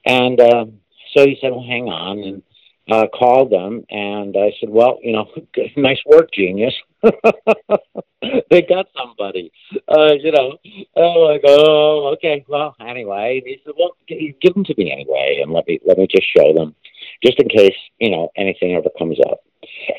[0.04, 0.66] And uh,
[1.14, 2.18] so he said, well, hang on.
[2.18, 2.42] And
[2.90, 5.30] uh, called them and I said, well, you know,
[5.76, 6.74] nice work, genius.
[7.02, 9.50] they got somebody,
[9.88, 10.58] uh, you know.
[10.94, 13.40] Oh, I go, oh, okay, well, anyway.
[13.44, 16.52] He said, well, give them to me anyway, and let me let me just show
[16.52, 16.76] them,
[17.24, 19.40] just in case you know anything ever comes up.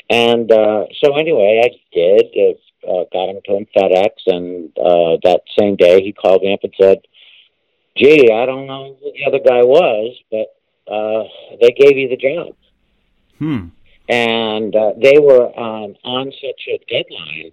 [0.09, 2.25] And uh, so anyway, I did.
[2.37, 6.53] Uh, uh, got him to him FedEx, and uh, that same day he called me
[6.53, 6.99] up and said,
[7.97, 11.23] "Gee, I don't know who the other guy was, but uh,
[11.61, 12.55] they gave you the job."
[13.39, 13.69] Hmm.
[14.07, 17.51] and uh, they were um, on such a deadline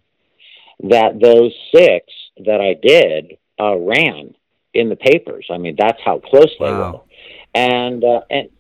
[0.85, 2.07] that those six
[2.45, 4.35] that I did uh, ran
[4.75, 5.47] in the papers.
[5.51, 6.93] I mean, that's how close they were.
[6.93, 7.05] Wow.
[7.55, 8.51] And uh, and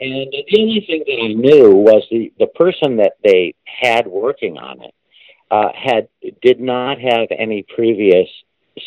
[0.00, 4.58] and the only thing that I knew was the the person that they had working
[4.58, 4.94] on it
[5.50, 6.08] uh, had
[6.42, 8.28] did not have any previous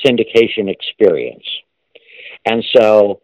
[0.06, 1.45] syndication experience,
[2.45, 3.21] and so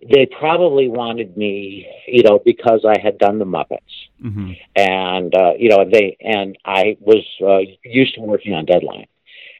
[0.00, 3.78] they probably wanted me, you know, because I had done the Muppets.
[4.20, 9.06] Hmm and uh, you know they and I was uh, used to working on deadline,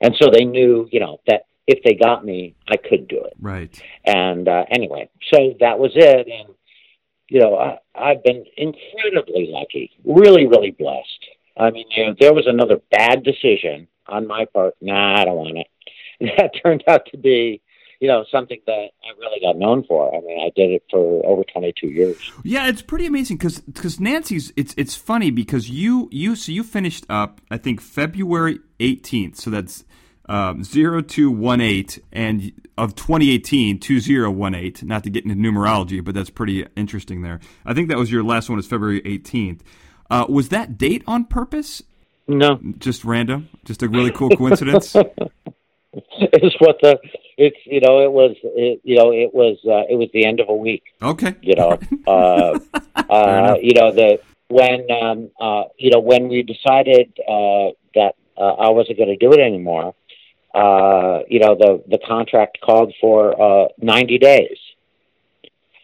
[0.01, 3.35] and so they knew you know that if they got me, I could do it.
[3.41, 3.81] Right.
[4.05, 6.55] And uh, anyway, so that was it, and
[7.33, 11.25] you know I, I've been incredibly lucky, really, really blessed.
[11.57, 14.75] I mean, you know, there was another bad decision on my part.
[14.83, 15.67] Nah, I don't want it.
[16.37, 17.61] That turned out to be.
[18.01, 18.73] You know something that
[19.05, 20.13] I really got known for.
[20.13, 22.17] I mean, I did it for over twenty-two years.
[22.43, 27.07] Yeah, it's pretty amazing because Nancy's it's it's funny because you you so you finished
[27.09, 29.85] up I think February eighteenth, so that's
[30.33, 34.89] um, zero two one eight and of 2018 2018.
[34.89, 37.39] Not to get into numerology, but that's pretty interesting there.
[37.67, 39.63] I think that was your last one is February eighteenth.
[40.11, 41.83] Uh, was that date on purpose?
[42.29, 43.49] No, Just random?
[43.65, 44.95] Just a really cool coincidence?
[45.95, 46.99] is what the
[47.37, 50.41] it's you know it was it, you know it was uh, it was the end
[50.41, 51.35] of a week Okay.
[51.43, 52.59] you know uh,
[52.95, 54.19] uh, you know the
[54.49, 59.17] when um, uh, you know when we decided uh, that uh, I wasn't going to
[59.17, 59.95] do it anymore
[60.55, 64.59] uh, you know the the contract called for uh, ninety days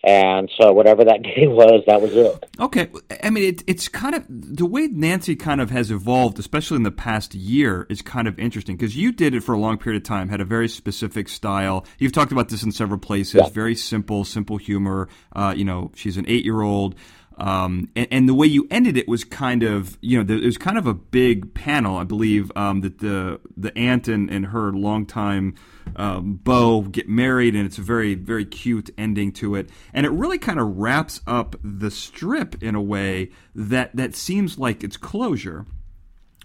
[0.04, 2.88] and so whatever that day was that was it Okay,
[3.22, 6.82] I mean it, it's kind of the way Nancy kind of has evolved, especially in
[6.82, 10.02] the past year, is kind of interesting because you did it for a long period
[10.02, 11.86] of time, had a very specific style.
[11.98, 13.34] You've talked about this in several places.
[13.34, 13.48] Yeah.
[13.50, 15.08] Very simple, simple humor.
[15.34, 16.96] Uh, you know, she's an eight-year-old.
[17.38, 20.44] Um, and, and, the way you ended it was kind of, you know, there, it
[20.44, 24.46] was kind of a big panel, I believe, um, that the the aunt and, and
[24.46, 25.54] her longtime
[25.94, 30.10] um, beau get married, and it's a very very cute ending to it, and it
[30.10, 34.96] really kind of wraps up the strip in a way that that seems like it's
[34.96, 35.64] closure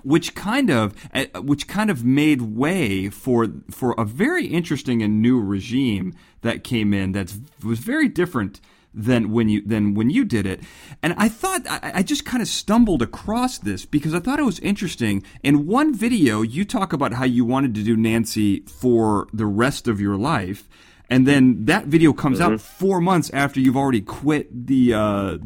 [0.03, 5.21] which kind of uh, which kind of made way for for a very interesting and
[5.21, 8.60] new regime that came in that was very different
[8.93, 10.62] than when you than when you did it.
[11.01, 14.43] And I thought I, I just kind of stumbled across this because I thought it
[14.43, 15.23] was interesting.
[15.41, 19.88] In one video, you talk about how you wanted to do Nancy for the rest
[19.88, 20.69] of your life.
[21.10, 22.53] And then that video comes mm-hmm.
[22.53, 25.38] out four months after you've already quit the uh,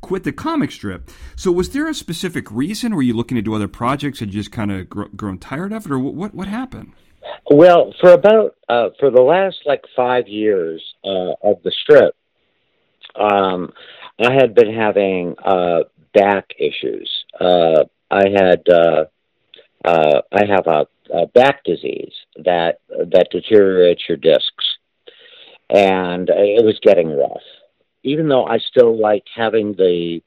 [0.00, 1.10] quit the comic strip.
[1.36, 2.94] So, was there a specific reason?
[2.94, 5.86] Were you looking to do other projects and just kind of gr- grown tired of
[5.86, 6.34] it, or what?
[6.34, 6.92] What happened?
[7.50, 12.14] Well, for about uh, for the last like five years uh, of the strip,
[13.16, 13.72] um,
[14.18, 15.80] I had been having uh,
[16.14, 17.10] back issues.
[17.40, 19.04] Uh, I had uh,
[19.84, 24.64] uh, I have a, a back disease that that deteriorates your discs,
[25.70, 27.42] and it was getting rough.
[28.04, 30.20] Even though I still like having the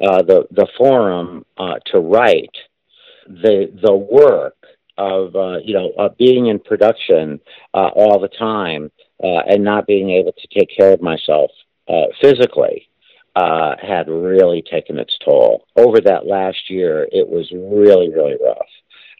[0.00, 2.56] uh, the the forum uh, to write,
[3.26, 4.56] the the work
[4.98, 7.40] of uh, you know uh, being in production
[7.74, 8.90] uh, all the time
[9.22, 11.50] uh, and not being able to take care of myself
[11.88, 12.88] uh, physically
[13.34, 15.66] uh, had really taken its toll.
[15.76, 18.66] Over that last year, it was really, really rough.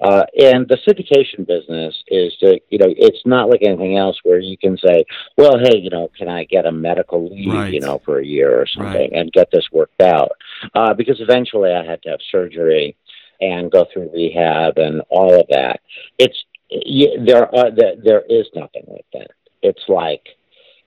[0.01, 4.41] Uh, and the syndication business is to, you know, it's not like anything else where
[4.41, 5.05] you can say,
[5.37, 7.73] well, hey, you know, can I get a medical leave, right.
[7.73, 9.13] you know, for a year or something right.
[9.13, 10.33] and get this worked out?
[10.75, 12.97] Uh, because eventually I had to have surgery
[13.41, 15.81] and go through rehab and all of that.
[16.19, 19.31] It's, you, there are, there, there is nothing like that.
[19.63, 20.27] It's like,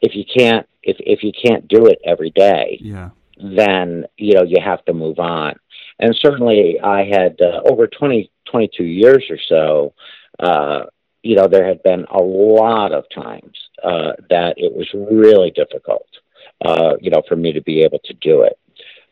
[0.05, 3.09] if you can't if if you can't do it every day, yeah.
[3.37, 5.55] then you know you have to move on.
[5.99, 9.93] And certainly, I had uh, over 20, 22 years or so.
[10.39, 10.85] Uh,
[11.23, 16.07] you know, there had been a lot of times uh, that it was really difficult.
[16.63, 18.57] Uh, you know, for me to be able to do it.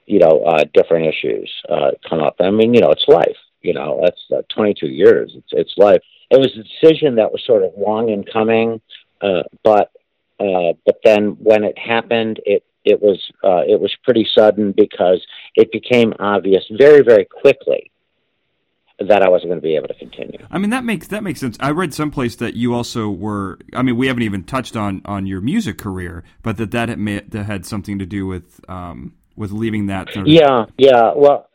[0.06, 2.36] You know, uh, different issues uh, come up.
[2.40, 3.38] I mean, you know, it's life.
[3.62, 5.32] You know, that's uh, 22 years.
[5.36, 6.02] It's it's life.
[6.30, 8.82] It was a decision that was sort of long in coming,
[9.22, 9.92] uh, but
[10.40, 15.26] uh, but then when it happened, it it was uh, it was pretty sudden because
[15.56, 17.92] it became obvious very very quickly
[19.00, 20.38] that I wasn't going to be able to continue.
[20.52, 21.58] I mean that makes that makes sense.
[21.60, 23.60] I read someplace that you also were.
[23.74, 27.32] I mean, we haven't even touched on on your music career, but that that had,
[27.32, 30.14] that had something to do with um, with leaving that.
[30.14, 30.34] Sort of...
[30.34, 31.14] Yeah, yeah.
[31.16, 31.50] Well,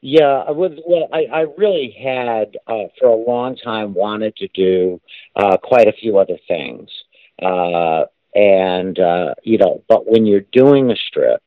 [0.00, 0.44] yeah.
[0.46, 0.80] I would.
[0.86, 5.00] Well, I, I really had uh, for a long time wanted to do
[5.34, 6.88] uh, quite a few other things.
[7.42, 11.42] Uh, and uh, you know, but when you're doing a strip,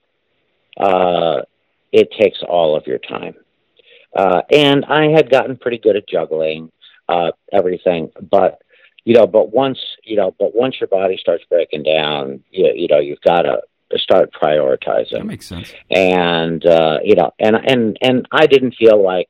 [0.77, 1.41] uh,
[1.91, 3.35] it takes all of your time.
[4.15, 6.71] Uh, and I had gotten pretty good at juggling
[7.07, 8.61] uh, everything, but
[9.05, 12.87] you know, but once you know, but once your body starts breaking down, you, you
[12.87, 13.61] know, you've got to
[13.95, 15.11] start prioritizing.
[15.11, 15.73] That makes sense.
[15.89, 19.29] And uh, you know, and and and I didn't feel like,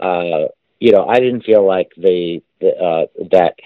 [0.00, 0.48] uh,
[0.80, 3.56] you know, I didn't feel like the, the uh, that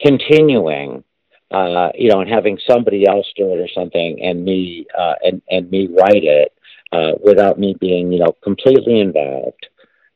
[0.00, 1.04] continuing
[1.50, 5.42] uh, you know, and having somebody else do it or something, and me uh, and
[5.50, 6.52] and me write it
[6.92, 9.66] uh, without me being, you know, completely involved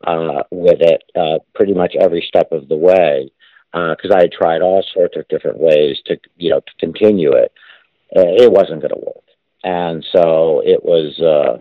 [0.07, 3.31] uh, with it, uh, pretty much every step of the way,
[3.73, 7.33] because uh, I had tried all sorts of different ways to, you know, to continue
[7.33, 7.53] it.
[8.17, 9.25] Uh, it wasn't going to work,
[9.63, 11.61] and so it was, uh,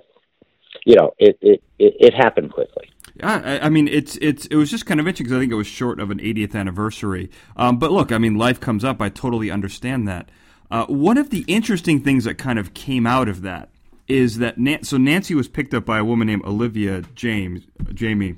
[0.85, 2.89] you know, it it it, it happened quickly.
[3.23, 5.55] I, I, mean, it's it's it was just kind of interesting because I think it
[5.55, 7.29] was short of an 80th anniversary.
[7.55, 9.01] Um, but look, I mean, life comes up.
[9.01, 10.29] I totally understand that.
[10.71, 13.69] Uh, one of the interesting things that kind of came out of that
[14.07, 18.35] is that Nan- so Nancy was picked up by a woman named Olivia Jaimes Jamie,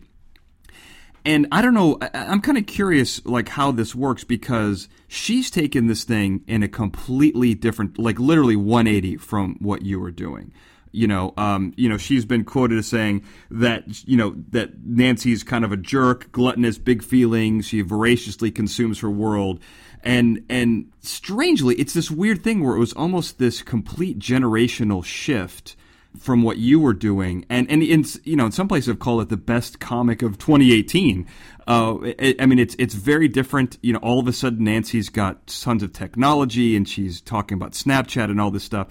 [1.26, 1.98] and I don't know.
[2.02, 6.64] I, I'm kind of curious, like how this works because she's taken this thing in
[6.64, 10.54] a completely different, like literally 180 from what you were doing
[10.92, 15.44] you know, um, you know, she's been quoted as saying that you know that Nancy's
[15.44, 17.68] kind of a jerk, gluttonous, big feelings.
[17.68, 19.60] She voraciously consumes her world,
[20.04, 25.76] and and strangely, it's this weird thing where it was almost this complete generational shift
[26.20, 29.22] from what you were doing, and and in you know in some places have called
[29.22, 31.26] it the best comic of 2018.
[31.68, 33.78] Uh, it, I mean, it's it's very different.
[33.82, 37.72] You know, all of a sudden Nancy's got tons of technology, and she's talking about
[37.72, 38.90] Snapchat and all this stuff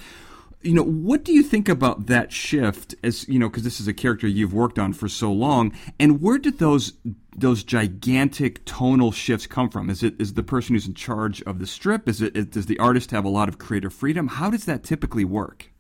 [0.63, 2.95] you know, what do you think about that shift?
[3.03, 6.21] As you know, because this is a character you've worked on for so long, and
[6.21, 6.95] where did those
[7.35, 9.89] those gigantic tonal shifts come from?
[9.89, 12.09] Is it is the person who's in charge of the strip?
[12.09, 14.29] Is it is, does the artist have a lot of creative freedom?
[14.29, 15.71] How does that typically work?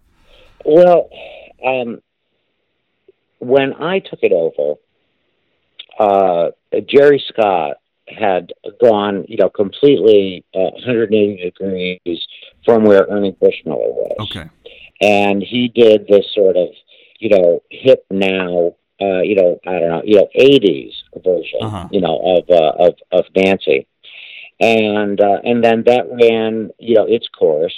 [0.64, 1.11] Well,
[1.64, 2.01] um,
[3.39, 4.78] when I took it over,
[5.99, 6.51] uh,
[6.89, 7.76] Jerry Scott
[8.09, 12.26] had gone, you know, completely uh, 180 degrees
[12.64, 14.16] from where Ernie Bushmiller was.
[14.20, 14.49] Okay.
[15.01, 16.68] And he did this sort of,
[17.18, 20.92] you know, hip now, uh, you know, I don't know, you know, 80s
[21.24, 21.88] version, Uh-huh.
[21.90, 23.86] you know, of uh, of of Nancy,
[24.61, 27.74] and uh, and then that ran, you know, its course.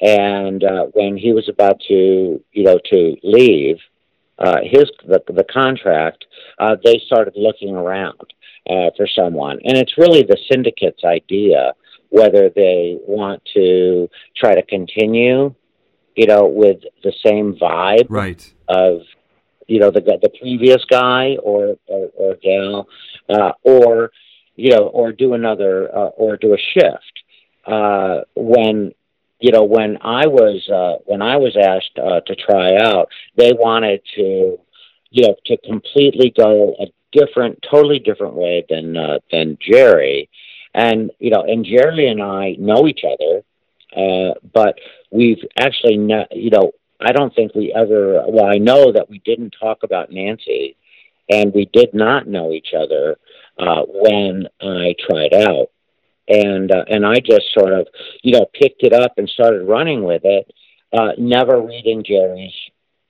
[0.00, 3.78] And uh, when he was about to, you know, to leave
[4.38, 6.24] uh, his the the contract,
[6.58, 8.20] uh, they started looking around
[8.68, 11.74] uh, for someone, and it's really the syndicate's idea
[12.10, 15.52] whether they want to try to continue,
[16.14, 18.52] you know, with the same vibe Right.
[18.68, 19.02] of
[19.66, 22.88] you know the the previous guy or or, or gal,
[23.28, 24.10] uh, or
[24.56, 27.22] you know, or do another uh, or do a shift.
[27.66, 28.92] Uh, when
[29.40, 33.52] you know when I was uh, when I was asked uh, to try out, they
[33.52, 34.58] wanted to
[35.10, 40.28] you know to completely go a different, totally different way than uh, than Jerry,
[40.74, 43.42] and you know, and Jerry and I know each other,
[43.96, 44.78] uh, but
[45.14, 48.24] we've actually not, you know, I don't think we ever.
[48.26, 50.76] Well, I know that we didn't talk about Nancy,
[51.30, 53.16] and we did not know each other
[53.58, 55.68] uh, when I tried out,
[56.28, 57.86] and uh, and I just sort of,
[58.22, 60.52] you know, picked it up and started running with it,
[60.92, 62.54] uh, never reading Jerry's,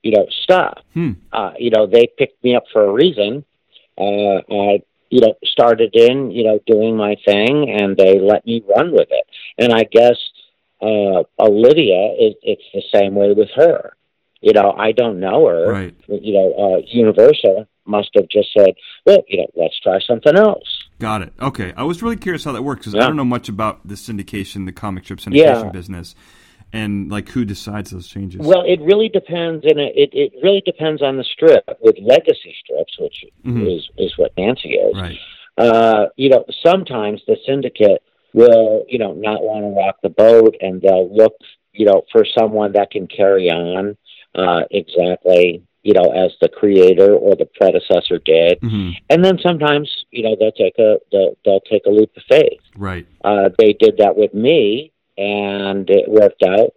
[0.02, 0.78] you know, stuff.
[0.92, 1.12] Hmm.
[1.32, 3.44] Uh, you know, they picked me up for a reason.
[3.96, 8.64] Uh, I, you know, started in, you know, doing my thing, and they let me
[8.76, 9.26] run with it.
[9.58, 10.16] And I guess
[10.80, 13.94] uh, Olivia, is, it's the same way with her.
[14.40, 15.70] You know, I don't know her.
[15.72, 15.94] Right.
[16.06, 18.74] You know, uh, Universal must have just said,
[19.06, 20.66] "Well, you know, let's try something else."
[20.98, 21.32] Got it.
[21.40, 21.72] Okay.
[21.76, 24.66] I was really curious how that works because I don't know much about the syndication,
[24.66, 25.70] the comic strip syndication Yeah.
[25.70, 26.14] business,
[26.72, 28.40] and like who decides those changes.
[28.46, 31.64] Well, it really depends, and it it really depends on the strip.
[31.80, 33.76] With legacy strips, which Mhm.
[33.76, 35.18] is is what Nancy is, right.
[35.56, 38.02] uh, you know, sometimes the syndicate
[38.34, 41.34] will, you know, not want to rock the boat, and they'll look,
[41.72, 43.96] you know, for someone that can carry on
[44.34, 48.58] uh, exactly, you know, as the creator or the predecessor did.
[48.60, 52.22] hmm And then sometimes, you know, they'll take a they'll, they'll take a leap of
[52.28, 52.60] faith.
[52.76, 53.06] Right.
[53.24, 56.74] Uh, they did that with me, and it worked out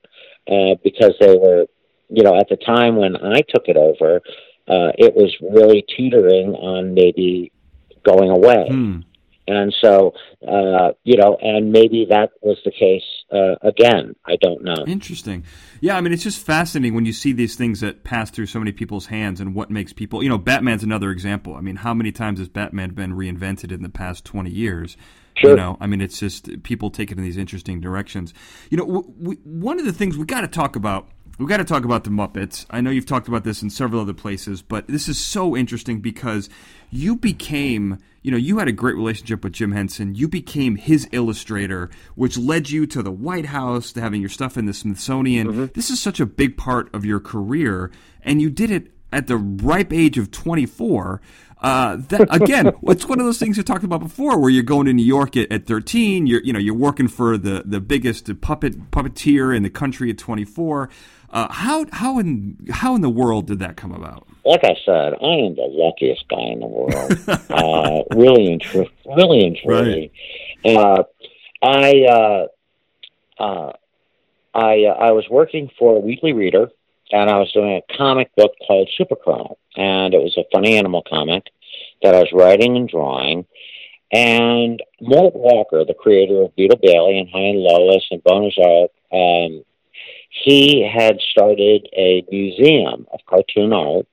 [0.50, 1.66] uh, because they were,
[2.10, 4.22] you know, at the time when I took it over,
[4.68, 7.52] uh, it was really teetering on maybe
[8.06, 8.68] going away.
[8.70, 9.00] Hmm.
[9.48, 10.14] And so,
[10.46, 14.14] uh, you know, and maybe that was the case uh, again.
[14.26, 14.84] I don't know.
[14.86, 15.44] Interesting.
[15.80, 18.60] Yeah, I mean, it's just fascinating when you see these things that pass through so
[18.60, 20.22] many people's hands and what makes people.
[20.22, 21.56] You know, Batman's another example.
[21.56, 24.98] I mean, how many times has Batman been reinvented in the past 20 years?
[25.38, 25.52] Sure.
[25.52, 28.34] You know, I mean, it's just people take it in these interesting directions.
[28.70, 31.10] You know, w- w- one of the things we got to talk about.
[31.38, 32.66] We got to talk about the Muppets.
[32.72, 36.00] I know you've talked about this in several other places, but this is so interesting
[36.00, 36.50] because
[36.90, 40.14] you became, you know, you had a great relationship with Jim Henson.
[40.14, 44.58] You became his illustrator, which led you to the White House, to having your stuff
[44.58, 45.48] in the Smithsonian.
[45.74, 47.90] This is such a big part of your career,
[48.22, 51.22] and you did it at the ripe age of 24.
[51.62, 54.88] Uh, that again, it's one of those things you talked about before, where you're going
[54.88, 56.28] to New York at, at 13.
[56.28, 60.18] You're, you know, you're working for the, the biggest puppet puppeteer in the country at
[60.18, 60.90] 24.
[61.30, 64.28] Uh, how how in how in the world did that come about?
[64.46, 67.12] Like I said, I am the luckiest guy in the world.
[67.50, 70.12] uh, really and truly, really and truly.
[70.66, 71.04] Uh,
[71.62, 72.48] I uh,
[73.40, 73.74] uh,
[74.54, 76.70] I uh, I was working for a weekly reader,
[77.12, 81.04] and I was doing a comic book called Superchrome, and it was a funny animal
[81.08, 81.44] comic
[82.04, 83.46] that I was writing and drawing.
[84.14, 88.92] And Mort Walker, the creator of Beetle Bailey and Hi and Lois and Boner's Ark,
[89.12, 89.66] um,
[90.44, 94.08] he had started a museum of cartoon art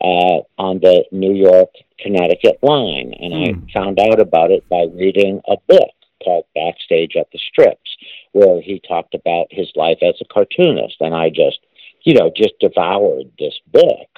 [0.00, 3.68] uh, on the New York Connecticut line, and Hmm.
[3.68, 5.90] I found out about it by reading a book
[6.22, 7.96] called Backstage at the Strips,
[8.32, 11.60] where he talked about his life as a cartoonist, and I just,
[12.02, 14.08] you know, just devoured this book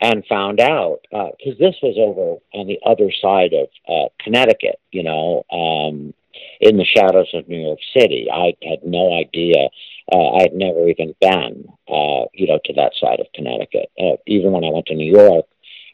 [0.00, 5.02] and found out because this was over on the other side of uh, Connecticut, you
[5.02, 6.14] know, um,
[6.60, 8.28] in the shadows of New York City.
[8.32, 9.68] I had no idea.
[10.12, 13.90] Uh, I had never even been, uh, you know, to that side of Connecticut.
[13.98, 15.46] Uh, even when I went to New York,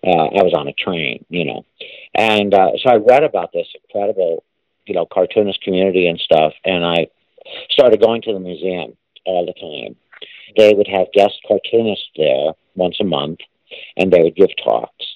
[0.07, 1.65] uh, I was on a train, you know,
[2.15, 4.45] and uh, so I read about this incredible,
[4.87, 7.07] you know, cartoonist community and stuff, and I
[7.71, 9.97] started going to the museum all the time.
[10.57, 13.39] They would have guest cartoonists there once a month,
[13.97, 15.12] and they would give talks.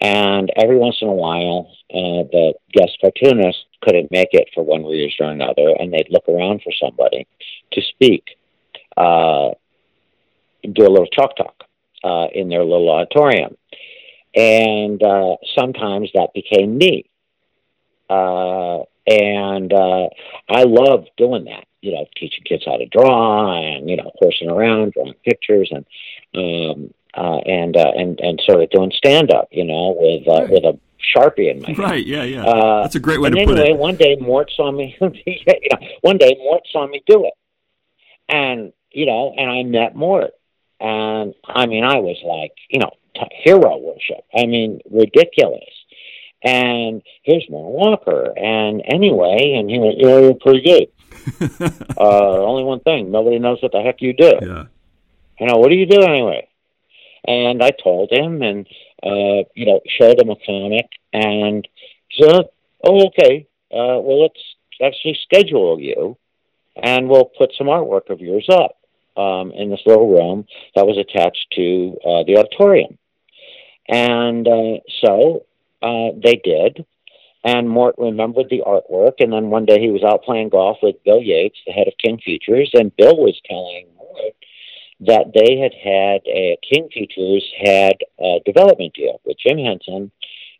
[0.00, 4.84] And every once in a while, uh, the guest cartoonist couldn't make it for one
[4.84, 7.26] reason or another, and they'd look around for somebody
[7.72, 8.24] to speak,
[8.96, 9.50] uh,
[10.72, 11.64] do a little talk talk
[12.04, 13.56] uh, in their little auditorium.
[14.34, 17.04] and uh, sometimes that became me.
[18.08, 20.08] Uh, and uh,
[20.48, 21.64] I love doing that.
[21.80, 25.86] You know, teaching kids how to draw and you know, horsing around, drawing pictures, and
[26.34, 29.48] um, uh, and uh, and and of doing stand up.
[29.50, 30.50] You know, with uh, Right.
[30.50, 30.78] with a
[31.16, 31.78] sharpie in my hand.
[31.78, 32.06] Right.
[32.06, 32.24] Yeah.
[32.24, 32.44] Yeah.
[32.44, 33.60] Uh, That's a great way to put it.
[33.60, 33.78] anyway, it.
[33.78, 34.96] one day Mort saw me.
[35.00, 37.34] yeah, one day Mort saw me do it,
[38.28, 40.32] and you know, and I met Mort,
[40.80, 44.24] and I mean, I was like, you know, t- hero worship.
[44.36, 45.64] I mean, ridiculous.
[46.42, 50.88] And here's Mort Walker, and anyway, and he went, "Yeah, you're pretty good."
[51.98, 54.64] uh, only one thing, nobody knows what the heck you do yeah.
[55.38, 56.48] you know, what do you do anyway?
[57.26, 58.66] And I told him and,
[59.02, 61.66] uh, you know, showed him a comic and
[62.08, 62.46] he said,
[62.84, 64.40] oh, okay, uh, well, let's
[64.82, 66.16] actually schedule you
[66.82, 68.76] and we'll put some artwork of yours up
[69.16, 72.98] um, in this little room that was attached to uh, the auditorium.
[73.88, 75.46] And uh, so
[75.82, 76.84] uh, they did.
[77.42, 79.14] And Mort remembered the artwork.
[79.18, 81.94] And then one day he was out playing golf with Bill Yates, the head of
[82.02, 83.86] King Features, and Bill was telling
[85.00, 90.10] that they had had a King Features had a development deal with Jim Henson,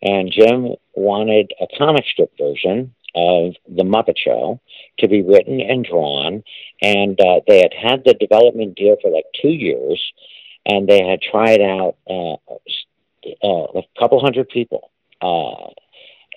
[0.03, 4.61] and Jim wanted a comic strip version of the Muppet Show
[4.99, 6.43] to be written and drawn,
[6.81, 10.03] and uh, they had had the development deal for like two years,
[10.65, 12.35] and they had tried out uh,
[13.43, 15.69] uh, a couple hundred people, uh,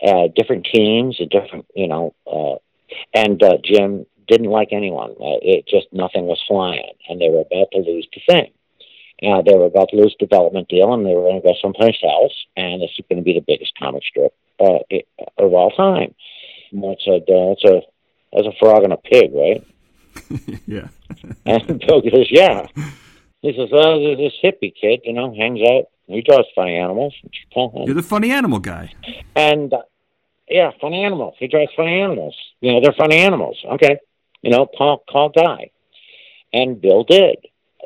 [0.05, 2.55] uh, different teams, and different, you know, uh,
[3.13, 5.11] and uh, Jim didn't like anyone.
[5.11, 8.51] Uh, it just nothing was flying, and they were about to lose the thing.
[9.21, 11.53] Uh, they were about to lose the development deal, and they were going to go
[11.61, 15.07] someplace else, and this is going to be the biggest comic strip uh, it,
[15.37, 16.13] of all time.
[16.71, 17.81] Mort said, uh, "That's a
[18.33, 19.63] that's a frog and a pig, right?"
[20.67, 20.87] yeah.
[21.45, 22.67] And Bill goes, "Yeah."
[23.41, 25.85] He says, "Well, there's this hippie kid, you know, hangs out.
[26.07, 27.13] He draws funny animals.
[27.21, 28.91] You should call him." You're the funny animal guy.
[29.35, 29.83] And uh,
[30.49, 31.35] yeah, funny animals.
[31.39, 32.35] He draws funny animals.
[32.61, 33.57] You know, they're funny animals.
[33.73, 33.99] Okay,
[34.43, 35.71] you know, call call Guy,
[36.53, 37.37] and Bill did.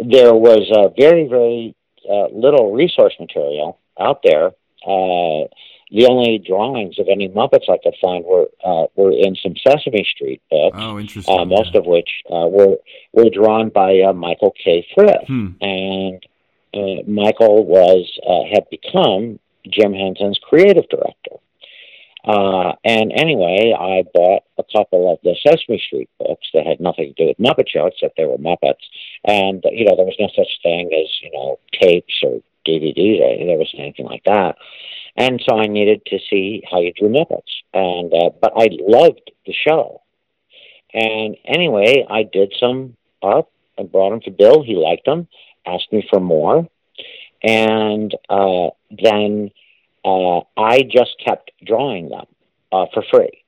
[0.03, 1.73] There was uh, very very
[2.09, 4.47] uh, little resource material out there.
[4.85, 5.47] Uh,
[5.89, 10.03] the only drawings of any Muppets I could find were uh, were in some Sesame
[10.13, 10.77] Street books.
[10.79, 11.39] Oh, interesting.
[11.39, 12.75] Uh, most of which uh, were
[13.13, 14.85] were drawn by uh, Michael K.
[14.93, 15.47] Frith, Hmm.
[15.61, 16.25] and
[16.73, 19.39] uh, Michael was uh, had become
[19.69, 21.37] Jim Henson's creative director.
[22.27, 27.13] Uh, and anyway, I bought a couple of the Sesame Street books that had nothing
[27.13, 28.83] to do with Muppet Show, except they were Muppets.
[29.23, 33.19] And you know, there was no such thing as you know tapes or DVDs.
[33.45, 34.57] There was anything like that.
[35.15, 37.63] And so I needed to see how you drew Muppets.
[37.73, 40.01] And uh, but I loved the show.
[40.93, 44.63] And anyway, I did some up and brought them to Bill.
[44.63, 45.29] He liked them,
[45.65, 46.67] asked me for more,
[47.41, 49.51] and uh, then
[50.07, 52.25] uh, I just kept drawing them
[52.71, 53.43] uh, for free.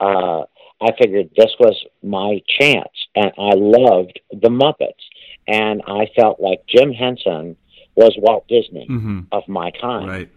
[0.00, 0.42] Uh,
[0.80, 5.04] I figured this was my chance, and I loved the Muppets,
[5.46, 7.56] and I felt like Jim Henson
[7.94, 10.08] was Walt Disney hmm of my time.
[10.08, 10.30] Right.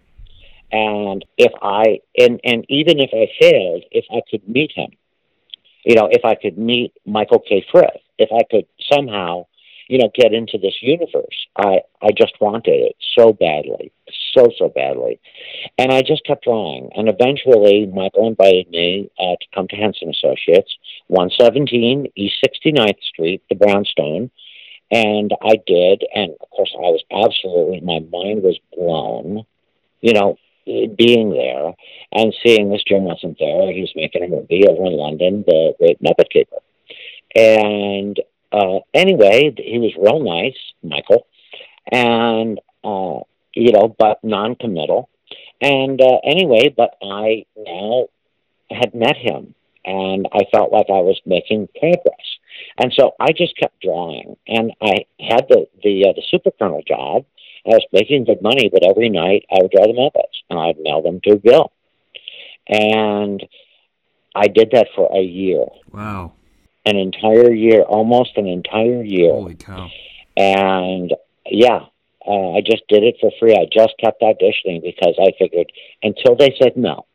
[0.72, 4.92] And if I and and even if I failed, if I could meet him,
[5.86, 7.66] you know, if I could meet Michael K.
[7.72, 9.48] Frith, if I could somehow,
[9.88, 13.92] you know, get into this universe, I I just wanted it so badly,
[14.34, 15.20] so so badly,
[15.78, 16.90] and I just kept drawing.
[16.96, 20.76] And eventually, Michael invited me uh, to come to Henson Associates,
[21.08, 24.32] one seventeen East 69th Street, the Brownstone.
[24.90, 29.46] And I did, and of course, I was absolutely, my mind was blown
[30.02, 31.74] you know, being there
[32.12, 33.72] and seeing this Jim wasn't there.
[33.72, 36.58] He was making a movie over in London, The Great Muppet Caper.
[37.36, 38.20] And
[38.52, 41.28] uh, anyway, he was real nice, Michael,
[41.92, 43.20] and, uh,
[43.54, 45.10] you know, but non committal.
[45.62, 48.08] And uh, anyway, but I now
[48.70, 52.38] had met him and I felt like I was making progress.
[52.78, 56.82] And so I just kept drawing, and I had the the uh, the super colonel
[56.86, 57.26] job,
[57.68, 60.80] I was making good money, but every night I would draw the Muppets and I'd
[60.80, 61.72] mail them to Bill.
[62.68, 63.46] And
[64.34, 66.34] I did that for a year, Wow.
[66.88, 69.32] An entire year, almost an entire year.
[69.32, 69.90] Holy cow.
[70.38, 71.14] And
[71.46, 71.82] yeah,
[72.26, 73.54] uh, I just did it for free.
[73.54, 75.72] I just kept auditioning because I figured
[76.02, 77.06] until they said no.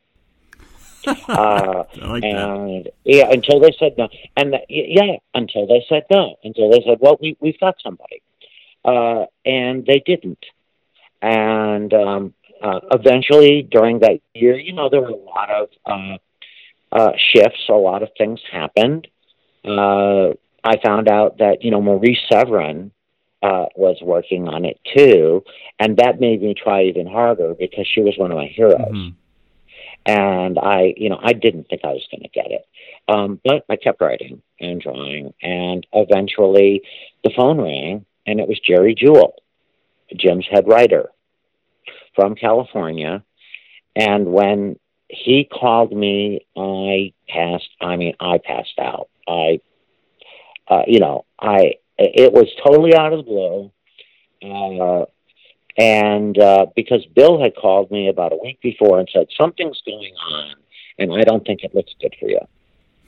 [1.07, 2.23] uh, like that.
[2.23, 4.07] and yeah, until they said no,
[4.37, 8.21] and the, yeah, until they said no, until they said, "Well, we we've got somebody,"
[8.85, 10.45] uh, and they didn't.
[11.21, 16.17] And um, uh, eventually, during that year, you know, there were a lot of uh,
[16.93, 17.67] uh, shifts.
[17.67, 19.07] A lot of things happened.
[19.65, 20.33] Uh,
[20.63, 22.91] I found out that you know Marie Severin
[23.41, 25.43] uh, was working on it too,
[25.79, 28.79] and that made me try even harder because she was one of my heroes.
[28.79, 29.09] Mm-hmm.
[30.05, 32.67] And I, you know, I didn't think I was going to get it,
[33.07, 36.81] um, but I kept writing and drawing, and eventually,
[37.23, 39.31] the phone rang, and it was Jerry Juhl,
[40.15, 41.09] Jim's head writer
[42.15, 43.23] from California,
[43.95, 44.77] and when
[45.09, 47.69] he called me, I passed.
[47.79, 49.09] I mean, I passed out.
[49.27, 49.59] I,
[50.67, 53.71] uh, you know, I it was totally out of the blue.
[54.43, 55.05] Uh,
[55.77, 60.13] and uh, because Bill had called me about a week before and said something's going
[60.31, 60.55] on,
[60.99, 62.39] and I don't think it looks good for you.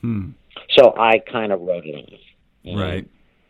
[0.02, 0.30] Hmm.
[0.78, 2.20] So I kind of wrote it off.
[2.78, 3.08] Right.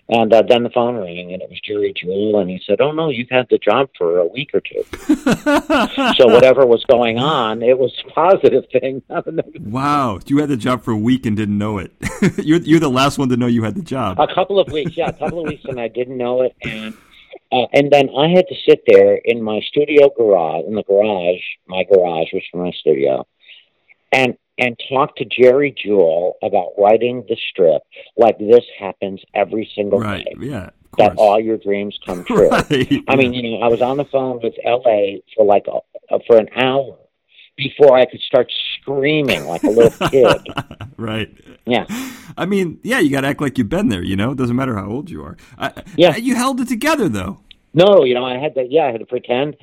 [0.08, 2.92] And uh, then the phone rang, and it was Jerry Juhl, and he said, "Oh
[2.92, 4.84] no, you've had the job for a week or two.
[6.16, 9.02] so whatever was going on, it was a positive thing.
[9.60, 11.92] wow, you had the job for a week and didn't know it.
[12.38, 14.20] you're you're the last one to know you had the job.
[14.20, 16.94] A couple of weeks, yeah, a couple of weeks, and I didn't know it, and
[17.52, 21.42] uh, and then I had to sit there in my studio garage, in the garage,
[21.68, 23.26] my garage was for my studio,
[24.12, 27.82] and and talk to Jerry Juhl about writing the strip
[28.18, 30.26] like this happens every single right.
[30.26, 30.34] day.
[30.40, 30.70] Yeah.
[30.98, 32.50] That all your dreams come true.
[32.50, 33.04] Right.
[33.08, 35.80] I mean, you know, I was on the phone with LA for like a,
[36.14, 36.98] uh, for an hour
[37.58, 40.48] before I could start screaming like a little kid.
[40.98, 41.30] right.
[41.66, 41.86] Yeah.
[42.38, 44.04] I mean, yeah, you got to act like you've been there.
[44.04, 45.36] You know, it doesn't matter how old you are.
[45.58, 46.16] I, Yeah.
[46.16, 47.42] You held it together though.
[47.74, 48.66] No, you know, I had to.
[48.70, 49.58] Yeah, I had to pretend.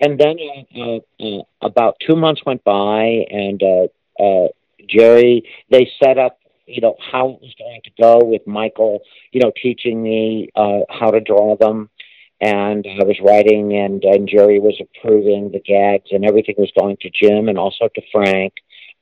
[0.00, 0.36] And then
[0.76, 3.86] uh, uh, about two months went by, and uh,
[4.18, 4.48] uh,
[4.88, 9.00] Jerry they set up, you know, how it was going to go with Michael,
[9.32, 11.90] you know, teaching me uh, how to draw them.
[12.40, 16.98] And I was writing, and, and Jerry was approving the gags, and everything was going
[17.00, 18.54] to Jim and also to Frank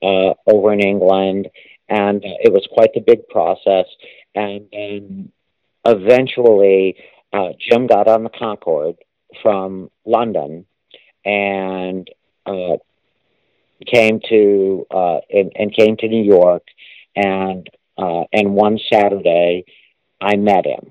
[0.02, 1.48] uh, over in England.
[1.88, 3.86] And uh, it was quite the big process.
[4.34, 5.32] And then
[5.84, 6.96] eventually,
[7.32, 8.96] uh, Jim got on the Concorde
[9.42, 10.66] from London
[11.24, 12.08] and
[12.46, 12.76] uh,
[13.86, 16.62] came to uh, and, and came to New York,
[17.16, 17.68] and
[17.98, 19.64] uh, and one Saturday
[20.20, 20.90] I met him,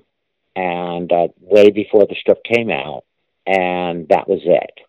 [0.56, 3.04] and uh, way before the strip came out,
[3.46, 4.80] and that was it.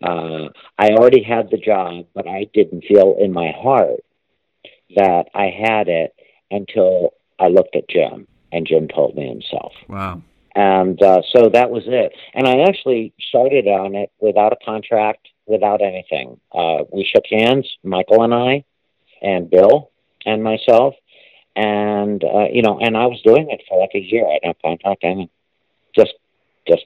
[0.00, 4.00] Uh, I already had the job, but I didn't feel in my heart
[4.94, 6.14] that I had it
[6.50, 10.22] until I looked at Jim, and Jim told me himself Wow.
[10.54, 12.12] and uh, so that was it.
[12.34, 16.40] And I actually started on it without a contract, without anything.
[16.52, 18.64] Uh, we shook hands, Michael and I,
[19.22, 19.90] and Bill
[20.24, 20.94] and myself,
[21.56, 24.26] and uh, you know, and I was doing it for like a year.
[24.26, 25.28] I didn't have contract, and
[25.94, 26.14] just,
[26.68, 26.84] just,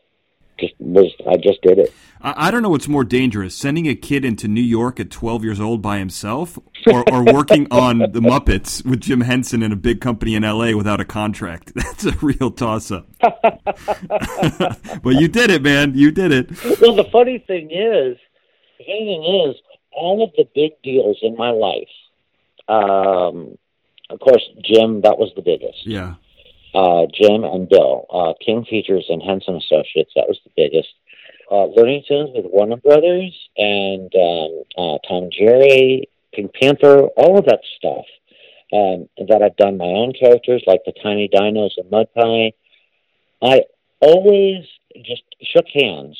[0.58, 1.12] just was.
[1.28, 1.92] I just did it.
[2.22, 5.44] I, I don't know what's more dangerous: sending a kid into New York at 12
[5.44, 9.76] years old by himself, or, or working on the Muppets with Jim Henson in a
[9.76, 10.74] big company in L.A.
[10.74, 11.72] without a contract.
[11.74, 13.08] That's a real toss-up.
[13.20, 15.92] but you did it, man.
[15.94, 16.50] You did it.
[16.80, 18.16] Well, the funny thing is,
[18.84, 19.56] thing is,
[19.92, 21.94] all of the big deals in my life.
[22.68, 23.58] Um,
[24.10, 25.86] of course, Jim, that was the biggest.
[25.86, 26.14] Yeah.
[26.74, 30.12] uh, Jim and Bill, uh, King Features and Henson Associates.
[30.16, 30.88] That was the biggest.
[31.50, 37.38] Uh, Looney Tunes with Warner Brothers and um, uh, Tom and Jerry, Pink Panther, all
[37.38, 38.06] of that stuff.
[38.72, 42.52] Um, that I've done my own characters like the Tiny Dinos and Mud Pie.
[43.42, 43.64] I
[44.00, 44.64] always
[45.04, 46.18] just shook hands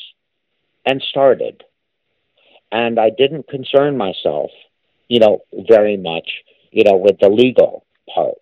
[0.85, 1.65] and started,
[2.73, 4.51] and I didn't concern myself,
[5.09, 6.29] you know, very much,
[6.73, 8.39] you know, with the legal part.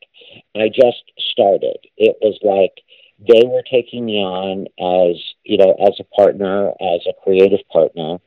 [0.57, 1.79] I just started.
[1.97, 2.85] It was like
[3.21, 8.19] they were taking me on as you know as a partner, as a creative partner,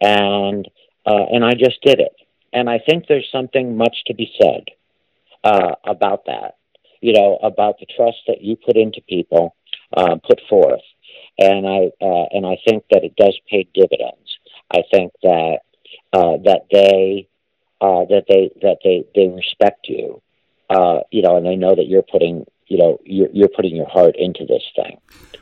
[0.00, 0.68] and
[1.06, 2.14] uh, and I just did it.
[2.52, 4.64] And I think there's something much to be said
[5.44, 6.56] uh, about that.
[7.00, 9.56] You know, about the trust that you put into people,
[9.96, 10.82] uh, put forth,
[11.38, 14.29] and I uh, and I think that it does pay dividends.
[14.72, 15.58] I think that
[16.12, 17.28] uh, that they
[17.80, 20.22] uh, that they that they they respect you.
[20.68, 23.88] Uh, you know, and they know that you're putting, you know, you're, you're putting your
[23.88, 24.96] heart into this thing.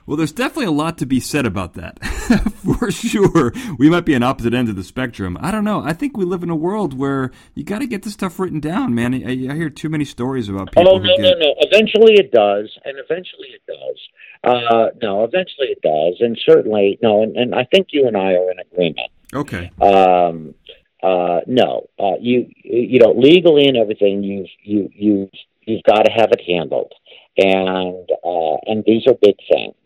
[0.07, 2.03] Well, there's definitely a lot to be said about that,
[2.65, 3.53] for sure.
[3.79, 5.37] We might be on opposite ends of the spectrum.
[5.39, 5.83] I don't know.
[5.83, 8.61] I think we live in a world where you got to get this stuff written
[8.61, 9.13] down, man.
[9.13, 10.89] I, I hear too many stories about people.
[10.89, 11.55] Oh no, get, no, no!
[11.59, 14.09] Eventually it does, and eventually it does.
[14.43, 18.33] Uh, no, eventually it does, and certainly no, and, and I think you and I
[18.33, 19.11] are in agreement.
[19.35, 19.71] Okay.
[19.83, 20.55] Um,
[21.03, 25.31] uh, no, uh, you you know legally and everything you've you you
[25.69, 26.93] you've got to have it handled,
[27.39, 29.77] and uh, and these are big things,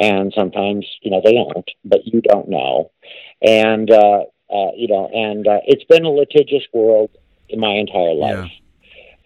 [0.00, 2.90] and sometimes you know they aren't, but you don't know,
[3.42, 7.10] and uh, uh, you know, and uh, it's been a litigious world
[7.48, 8.50] in my entire life.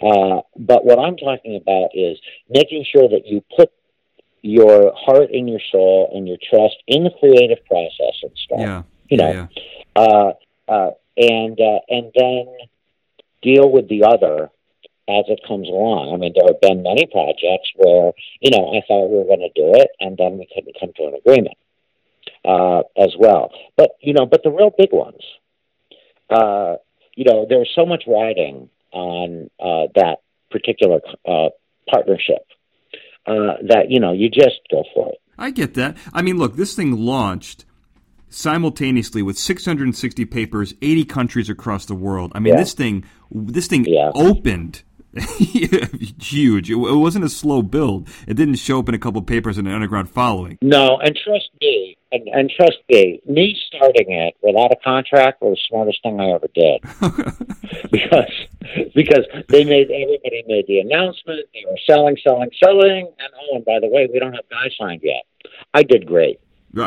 [0.00, 2.18] Uh, but what I'm talking about is
[2.48, 3.70] making sure that you put
[4.42, 8.60] your heart and your soul and your trust in the creative process and stuff.
[8.60, 8.82] Yeah.
[9.08, 9.46] You know, yeah,
[9.96, 10.32] uh,
[10.68, 12.46] uh, and uh, and then
[13.42, 14.50] deal with the other
[15.08, 16.12] as it comes along.
[16.12, 19.40] I mean, there have been many projects where you know I thought we were going
[19.40, 21.56] to do it, and then we couldn't come to an agreement
[22.44, 23.50] uh, as well.
[23.76, 25.22] But you know, but the real big ones,
[26.30, 26.76] uh,
[27.14, 30.18] you know, there's so much riding on uh, that
[30.50, 31.48] particular uh,
[31.90, 32.46] partnership
[33.26, 35.18] uh, that you know you just go for it.
[35.38, 35.96] I get that.
[36.12, 37.64] I mean, look, this thing launched
[38.30, 42.32] simultaneously with 660 papers, 80 countries across the world.
[42.34, 42.60] I mean, Yeah.
[42.60, 44.10] this thing, this thing Yeah.
[44.14, 44.82] opened.
[46.20, 46.70] huge.
[46.70, 48.08] It, it wasn't a slow build.
[48.26, 50.58] It didn't show up in a couple papers and an underground following.
[50.62, 55.56] No, and trust me, and, and trust me, me starting it without a contract was
[55.56, 56.80] the smartest thing I ever did.
[57.90, 58.32] because
[58.94, 63.64] because they made everybody made the announcement, they were selling, selling, selling, and oh, and
[63.64, 65.24] by the way, we don't have guys signed yet.
[65.74, 66.40] I did great.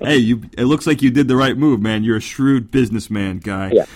[0.00, 0.42] hey, you.
[0.58, 2.04] It looks like you did the right move, man.
[2.04, 3.70] You're a shrewd businessman, guy.
[3.72, 3.86] Yeah.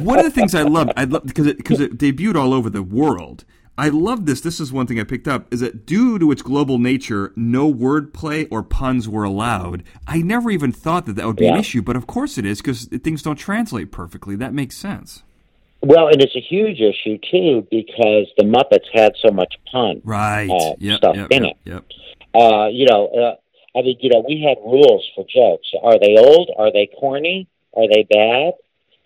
[0.00, 2.70] One of the things I love, I love because it, because it debuted all over
[2.70, 3.44] the world.
[3.78, 4.42] I love this.
[4.42, 7.72] This is one thing I picked up is that due to its global nature, no
[7.72, 9.84] wordplay or puns were allowed.
[10.06, 12.60] I never even thought that that would be an issue, but of course it is
[12.60, 14.36] because things don't translate perfectly.
[14.36, 15.22] That makes sense.
[15.82, 20.02] Well, and it's a huge issue too because the Muppets had so much pun.
[20.04, 20.50] Right.
[20.50, 20.98] Uh, yep.
[20.98, 21.28] stuff yep.
[21.30, 21.70] in yep, it.
[21.70, 21.84] Yep.
[22.34, 25.70] Uh, you know, uh, I mean, you know, we had rules for jokes.
[25.82, 26.50] Are they old?
[26.58, 27.48] Are they corny?
[27.72, 28.54] Are they bad?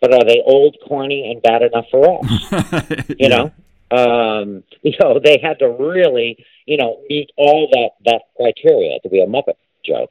[0.04, 3.04] But are they old, corny, and bad enough for us?
[3.18, 3.52] you know?
[3.90, 9.08] Um you know they had to really you know meet all that that criteria to
[9.08, 10.10] be a muppet joke.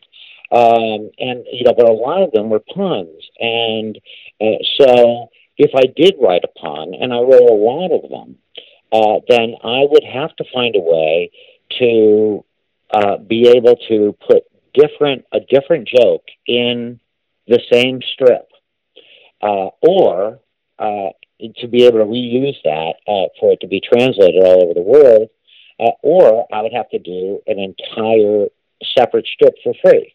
[0.52, 3.22] Um and you know but a lot of them were puns.
[3.40, 4.00] And
[4.42, 8.38] uh, so if i did write a pun and i wrote a lot of them
[8.92, 11.32] uh then i would have to find a way
[11.80, 12.44] to
[12.92, 17.00] uh be able to put different a different joke in
[17.48, 18.50] the same strip
[19.44, 20.40] uh or
[20.80, 21.10] uh
[21.60, 24.82] to be able to reuse that uh, for it to be translated all over the
[24.82, 25.30] world,
[25.80, 28.48] uh, or I would have to do an entire
[28.98, 30.14] separate strip for free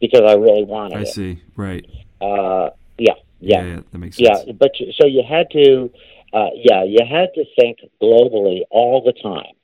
[0.00, 1.08] because I really wanted I it.
[1.08, 1.42] see.
[1.54, 1.84] Right.
[2.20, 3.62] Uh, yeah, Yeah.
[3.62, 4.44] yeah, yeah, that makes sense.
[4.46, 4.52] yeah.
[4.52, 5.90] But you- so you had to,
[6.32, 9.54] uh, yeah, you had to think globally all the time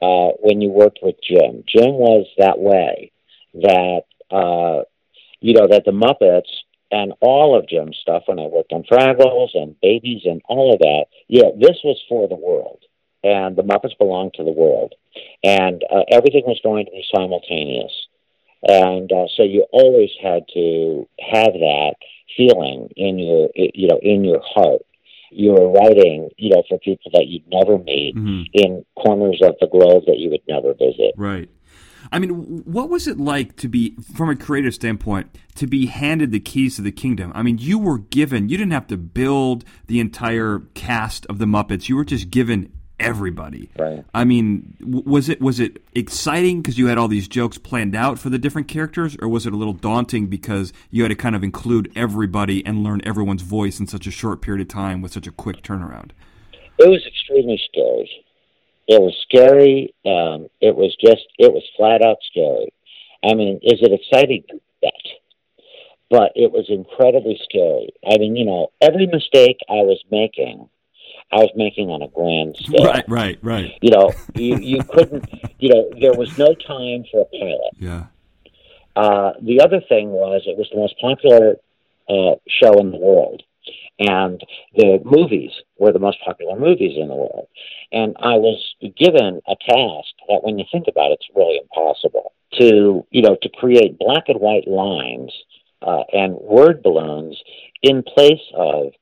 [0.00, 1.64] uh, when you worked with Jim.
[1.66, 3.10] Jim was that way.
[3.54, 4.82] That uh,
[5.40, 6.52] you know that the Muppets
[6.90, 10.78] and all of Jim's stuff when I worked on Fraggles and Babies and all of
[10.80, 11.06] that.
[11.28, 12.82] Yeah, this was for the world,
[13.22, 14.94] and the Muppets belonged to the world,
[15.42, 17.92] and uh, everything was going to be simultaneous.
[18.62, 21.94] And uh, so you always had to have that
[22.36, 24.82] feeling in your, you know, in your heart.
[25.30, 28.46] You were writing, you know, for people that you'd never meet Mhm.
[28.54, 31.12] in corners of the globe that you would never visit.
[31.16, 31.48] Right.
[32.12, 36.32] I mean, what was it like to be, from a creative standpoint, to be handed
[36.32, 37.32] the keys to the kingdom?
[37.34, 41.46] I mean, you were given, you didn't have to build the entire cast of the
[41.46, 41.88] Muppets.
[41.88, 43.70] You were just given everybody.
[43.78, 44.04] Right.
[44.14, 48.18] I mean, was it was it exciting because you had all these jokes planned out
[48.18, 51.36] for the different characters, or was it a little daunting because you had to kind
[51.36, 55.12] of include everybody and learn everyone's voice in such a short period of time with
[55.12, 56.10] such a quick turnaround?
[56.78, 58.08] It was extremely scary.
[58.88, 59.94] It was scary.
[60.06, 62.72] Um, it was just, it was flat out scary.
[63.22, 64.44] I mean, is it exciting?
[64.80, 64.92] Bet.
[66.10, 67.90] But it was incredibly scary.
[68.08, 70.68] I mean, you know, every mistake I was making,
[71.30, 72.86] I was making on a grand scale.
[72.86, 73.72] Right, right, right.
[73.82, 75.28] You know, you, you couldn't,
[75.58, 77.72] you know, there was no time for a pilot.
[77.78, 78.06] Yeah.
[78.96, 81.56] Uh, the other thing was it was the most popular
[82.08, 83.42] uh, show in the world,
[83.98, 84.40] and
[84.74, 87.48] the movies were the most popular movies in the world.
[87.92, 88.62] And I was
[88.96, 93.36] given a task that, when you think about it, it's really impossible to, you know,
[93.42, 95.32] to create black and white lines
[95.82, 97.40] uh, and word balloons
[97.82, 98.92] in place of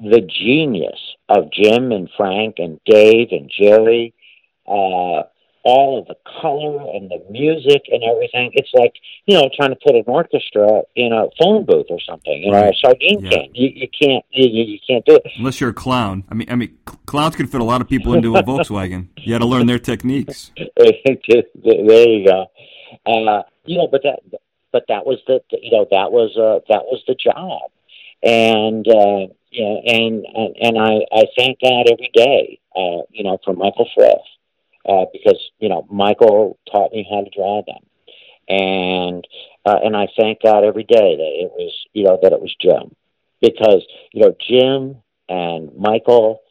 [0.00, 4.14] the genius of Jim and Frank and Dave and Jerry.
[4.66, 5.22] Uh,
[5.66, 8.52] all of the color and the music and everything.
[8.54, 8.94] It's like,
[9.26, 12.62] you know, trying to put an orchestra in a phone booth or something, you know,
[12.62, 12.72] Right.
[12.74, 13.30] a sardine Yeah.
[13.30, 13.48] can.
[13.52, 15.22] You, you can't, you, you you can't do it.
[15.36, 16.22] Unless you're a clown.
[16.30, 19.08] I mean, I mean, clowns can fit a lot of people into a Volkswagen.
[19.16, 20.52] You got to learn their techniques.
[20.56, 20.68] there
[22.08, 22.46] you go.
[23.04, 24.20] Uh, you know, but that,
[24.72, 27.70] but that was the, you know, that was, uh, that was the job.
[28.22, 33.24] And, uh, you know, and, and, and I, I thank God every day, uh, you
[33.24, 34.12] know, for Michael Frith,
[34.88, 37.82] uh, because, you know, Michael taught me how to draw them.
[38.48, 39.26] And,
[39.64, 42.54] uh, and I thank God every day that it was, you know, that it was
[42.60, 42.94] Jim
[43.40, 46.42] because, you know, Jim and Michael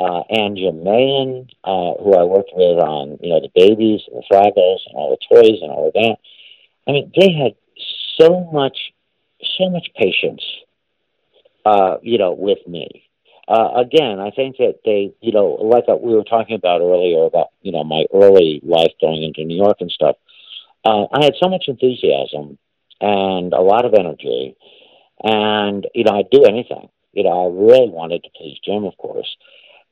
[0.00, 4.16] uh, and Jim Mayan, uh, who I worked with on, you know, the babies and
[4.16, 6.16] the Fraggles and all the toys and all of that.
[6.88, 7.54] I mean, they had
[8.20, 8.76] so much,
[9.56, 10.42] so much patience,
[11.64, 13.03] uh, you know, with me.
[13.46, 17.48] Uh, again, I think that they, you know, like we were talking about earlier about,
[17.62, 20.16] you know, my early life going into New York and stuff.
[20.84, 22.58] Uh, I had so much enthusiasm
[23.00, 24.56] and a lot of energy,
[25.22, 26.88] and you know, I'd do anything.
[27.12, 29.36] You know, I really wanted to please Jim, of course,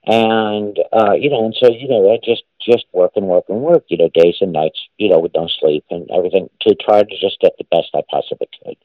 [0.07, 3.61] and uh, you know, and so you know, I just just work and work and
[3.61, 3.85] work.
[3.89, 4.79] You know, days and nights.
[4.99, 8.03] You know, with no sleep and everything to try to just get the best I
[8.11, 8.77] possibly could.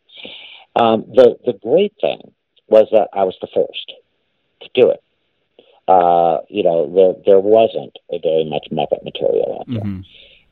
[0.81, 2.33] Um, the the great thing
[2.67, 3.93] was that I was the first
[4.73, 5.03] to do it.
[5.87, 9.79] Uh, you know, there there wasn't a very much Muppet material out there.
[9.79, 10.01] Mm-hmm.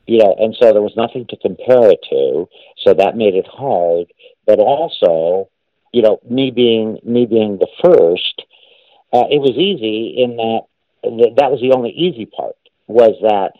[0.06, 2.48] You know, and so there was nothing to compare it to,
[2.78, 4.06] so that made it hard.
[4.46, 5.50] But also,
[5.92, 8.42] you know, me being me being the first,
[9.12, 10.60] uh, it was easy in that
[11.02, 12.56] th- that was the only easy part
[12.86, 13.52] was that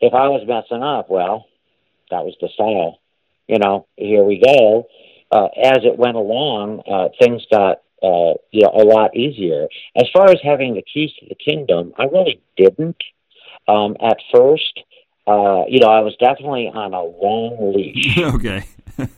[0.00, 1.46] if I was messing up, well,
[2.10, 2.98] that was the style.
[3.48, 4.88] You know, here we go.
[5.30, 9.68] Uh, as it went along, uh, things got uh, you know, a lot easier.
[9.96, 13.00] As far as having the keys to the kingdom, I really didn't
[13.68, 14.80] um, at first.
[15.26, 18.18] Uh, you know, I was definitely on a long leash.
[18.18, 18.64] okay.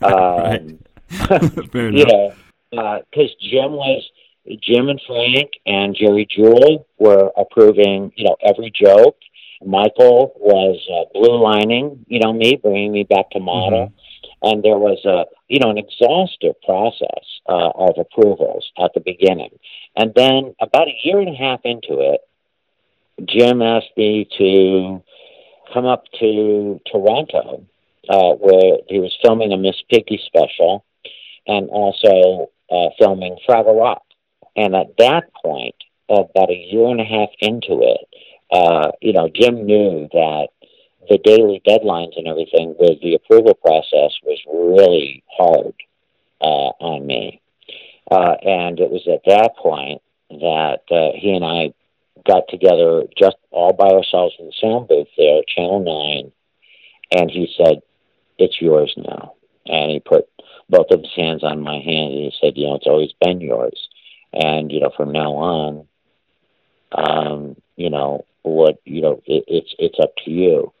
[0.01, 0.79] um,
[1.71, 2.33] Fair you know,
[2.71, 4.03] because uh, Jim was
[4.61, 9.17] Jim and Frank and Jerry Juhl were approving, you know, every joke.
[9.65, 13.87] Michael was uh, blue lining, you know, me, bringing me back to model.
[13.87, 13.95] Mm-hmm
[14.45, 19.49] and there was a you know an exhaustive process uh, of approvals at the beginning,
[19.97, 22.21] and then about a year and a half into it,
[23.25, 25.03] Jim asked me to
[25.73, 27.65] come up to Toronto,
[28.07, 30.85] uh, where he was filming a Miss Piggy special,
[31.47, 34.03] and also uh, filming Fraggle Rock.
[34.55, 35.75] And at that point,
[36.07, 38.07] about a year and a half into it,
[38.51, 40.49] uh, you know, Jim knew that
[41.09, 45.73] the daily deadlines and everything with the approval process was really hard
[46.41, 47.41] uh, on me.
[48.09, 51.73] Uh, and it was at that point that uh, he and I
[52.25, 56.31] got together just all by ourselves in the sound booth there, Channel
[57.11, 57.81] 9, and he said,
[58.37, 59.33] It's yours now.
[59.65, 60.27] And he put
[60.69, 63.41] both of his hands on my hand and he said, You know, it's always been
[63.41, 63.89] yours.
[64.33, 65.87] And, you know, from now on,
[66.91, 70.73] um, you know, what, you know, it, it's, it's up to you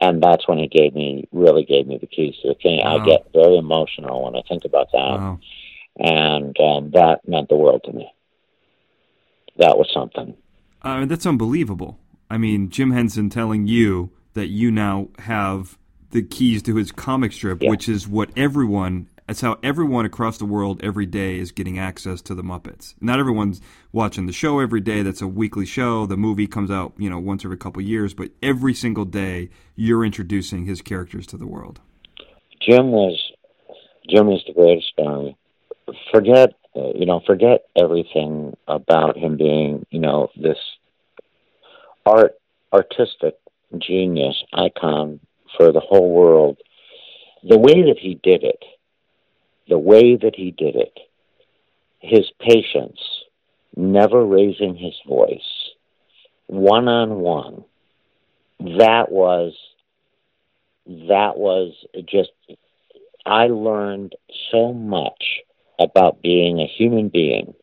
[0.00, 2.80] and that's when he gave me really gave me the keys to the king.
[2.82, 2.98] Wow.
[2.98, 5.40] I get very emotional when I think about that, wow.
[5.98, 8.10] and um, that meant the world to me.
[9.58, 10.36] That was something.
[10.82, 11.98] Uh, that's unbelievable.
[12.30, 15.78] I mean, Jim Henson telling you that you now have
[16.10, 17.70] the keys to his comic strip, yeah.
[17.70, 22.22] which is what everyone that's how everyone across the world every day is getting access
[22.22, 22.94] to the Muppets.
[23.00, 23.60] Not everyone's
[23.92, 25.02] watching the show every day.
[25.02, 26.06] That's a weekly show.
[26.06, 30.04] The movie comes out, you know, once every couple years, but every single day you're
[30.04, 31.80] introducing his characters to the world.
[32.60, 33.32] Jim was
[34.08, 35.34] Jim was the greatest guy.
[36.12, 36.54] Forget
[36.94, 40.58] you know, forget everything about him being, you know, this
[42.04, 42.34] art
[42.72, 43.36] artistic
[43.78, 45.20] genius icon
[45.56, 46.58] for the whole world.
[47.48, 48.62] The way that he did it
[49.68, 50.98] the way that he did it,
[52.00, 53.00] his patience,
[53.76, 55.70] never raising his voice,
[56.46, 57.64] one on one,
[58.78, 59.52] that was
[60.86, 61.74] that was
[62.08, 62.30] just
[63.24, 64.14] I learned
[64.52, 65.42] so much
[65.80, 67.54] about being a human being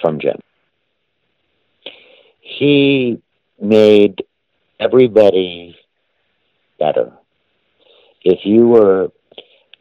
[0.00, 0.38] from Jim.
[2.40, 3.22] He
[3.60, 4.24] made
[4.80, 5.76] everybody
[6.78, 7.12] better.
[8.24, 9.12] If you were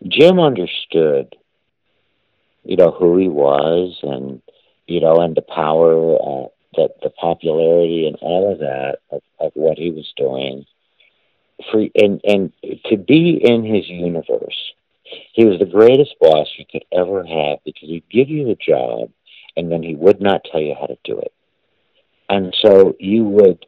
[0.07, 1.35] Jim understood,
[2.63, 4.41] you know, who he was and,
[4.87, 9.51] you know, and the power, uh, the, the popularity and all of that of, of
[9.55, 10.65] what he was doing.
[11.71, 12.51] For, and, and
[12.85, 14.73] to be in his universe,
[15.33, 19.11] he was the greatest boss you could ever have because he'd give you the job
[19.55, 21.33] and then he would not tell you how to do it.
[22.29, 23.65] And so you would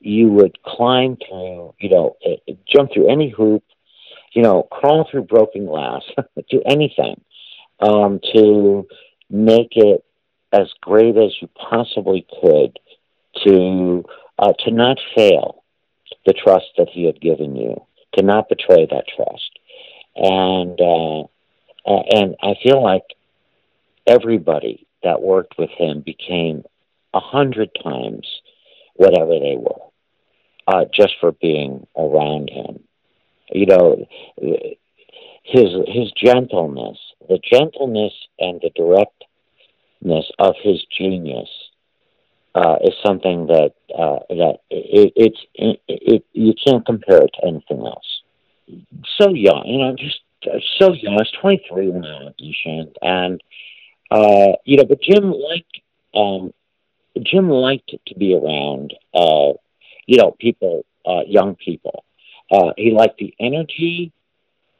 [0.00, 3.62] you would climb through, you know, uh, jump through any hoop
[4.32, 6.02] you know, crawl through broken glass,
[6.50, 7.20] do anything
[7.80, 8.86] um, to
[9.30, 10.04] make it
[10.52, 12.78] as great as you possibly could
[13.44, 14.04] to
[14.38, 15.62] uh, to not fail
[16.26, 19.58] the trust that he had given you, to not betray that trust,
[20.16, 21.26] and uh,
[22.14, 23.04] and I feel like
[24.06, 26.64] everybody that worked with him became
[27.14, 28.26] a hundred times
[28.94, 29.80] whatever they were,
[30.66, 32.84] uh, just for being around him
[33.52, 34.06] you know,
[35.44, 36.98] his his gentleness,
[37.28, 41.48] the gentleness and the directness of his genius
[42.54, 47.46] uh, is something that uh, that it, it's it, it, you can't compare it to
[47.46, 48.22] anything else.
[49.18, 50.20] So young, you know, just
[50.78, 51.14] so young.
[51.14, 53.42] I was 23 when I auditioned, and
[54.10, 55.80] uh, you know, but Jim liked
[56.14, 56.52] um,
[57.20, 59.52] Jim liked to be around, uh,
[60.06, 62.04] you know, people, uh, young people.
[62.52, 64.12] Uh, he liked the energy,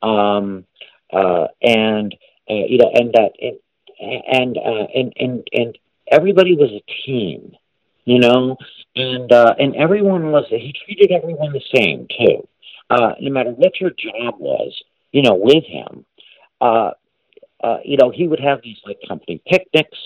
[0.02, 0.64] um,
[1.12, 2.14] uh, and
[2.50, 3.58] uh, you know, and that, and
[4.00, 5.78] and, uh, and and and
[6.10, 7.52] everybody was a team,
[8.04, 8.56] you know,
[8.96, 10.44] and uh, and everyone was.
[10.50, 12.48] He treated everyone the same too,
[12.90, 16.04] uh, no matter what your job was, you know, with him.
[16.60, 16.92] Uh,
[17.62, 19.98] uh, you know, he would have these like company picnics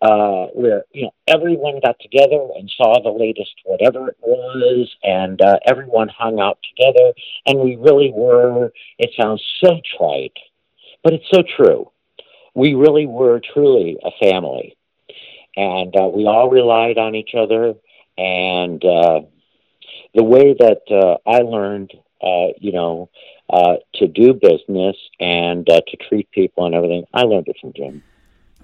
[0.00, 5.40] uh, where you know everyone got together and saw the latest whatever it was, and
[5.42, 7.12] uh, everyone hung out together,
[7.46, 8.72] and we really were.
[8.98, 10.36] It sounds so trite,
[11.02, 11.90] but it's so true.
[12.54, 14.76] We really were truly a family,
[15.56, 17.74] and uh, we all relied on each other.
[18.16, 19.20] And uh,
[20.14, 23.10] the way that uh, I learned, uh, you know,
[23.50, 27.72] uh, to do business and uh, to treat people and everything, I learned it from
[27.74, 28.02] Jim.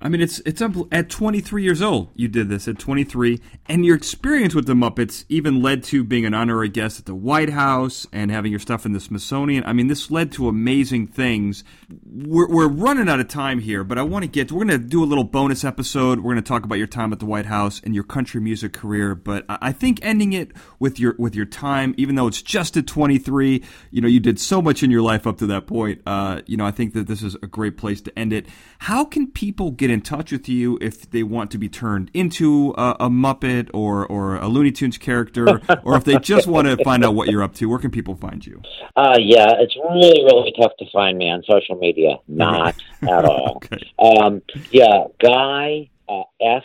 [0.02, 2.10] I mean, it's it's at 23 years old.
[2.14, 6.26] You did this at 23, and your experience with the Muppets even led to being
[6.26, 9.64] an honorary guest at the White House and having your stuff in the Smithsonian.
[9.64, 11.64] I mean, this led to amazing things.
[12.04, 14.52] We're, we're running out of time here, but I want to get.
[14.52, 16.18] We're going to do a little bonus episode.
[16.18, 18.74] We're going to talk about your time at the White House and your country music
[18.74, 19.14] career.
[19.14, 22.86] But I think ending it with your with your time, even though it's just at
[22.86, 26.02] 23, you know, you did so much in your life up to that point.
[26.04, 28.46] Uh, you know, I think that this is a great place to end it.
[28.80, 32.74] How can people get in touch with you if they want to be turned into
[32.76, 36.76] a, a Muppet or, or a Looney Tunes character, or if they just want to
[36.84, 37.66] find out what you're up to?
[37.66, 38.60] Where can people find you?
[38.96, 42.16] Uh, yeah, it's really, really tough to find me on social media.
[42.28, 43.56] Not at all.
[43.64, 43.78] okay.
[43.98, 46.64] Um, yeah, Guy uh, F,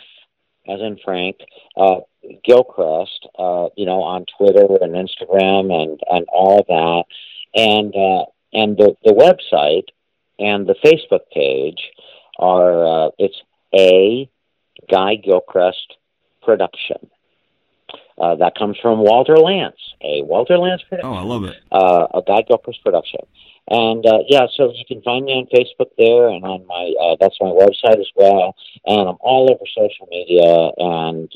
[0.68, 1.36] as in Frank,
[1.76, 2.00] uh,
[2.44, 7.04] Gilchrist, uh, you know, on Twitter and Instagram and, and all that.
[7.54, 9.86] And, uh, and the, the website
[10.38, 11.78] and the Facebook page
[12.40, 13.40] are uh, it's
[13.74, 14.28] a
[14.90, 15.96] Guy Gilchrist
[16.42, 17.10] production.
[18.18, 21.10] Uh, that comes from Walter Lantz, a Walter Lantz production.
[21.10, 21.56] Oh, I love it.
[21.72, 23.20] Uh, a Guy Gilchrist production.
[23.68, 27.16] And uh, yeah, so you can find me on Facebook there, and on my uh,
[27.20, 28.56] that's my website as well.
[28.84, 31.32] And I'm all over social media, and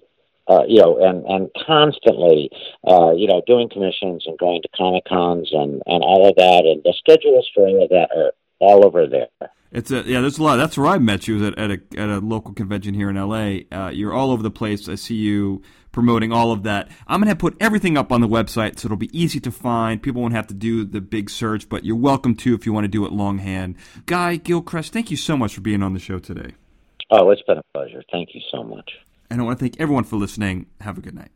[0.48, 2.50] uh, you know, and and constantly,
[2.86, 6.64] uh, you know, doing commissions and going to comic cons and and all of that.
[6.66, 9.28] And the schedules for all of that are all over there.
[9.74, 10.20] It's a yeah.
[10.20, 10.56] There's a lot.
[10.56, 13.66] That's where I met you at, at a at a local convention here in L.A.
[13.72, 14.88] Uh, you're all over the place.
[14.88, 16.88] I see you promoting all of that.
[17.08, 20.00] I'm gonna put everything up on the website so it'll be easy to find.
[20.00, 22.84] People won't have to do the big search, but you're welcome to if you want
[22.84, 23.74] to do it longhand.
[24.06, 26.52] Guy Gilchrist, thank you so much for being on the show today.
[27.10, 28.02] Oh, it's been a pleasure.
[28.12, 28.92] Thank you so much.
[29.28, 30.66] And I want to thank everyone for listening.
[30.82, 31.32] Have a good night.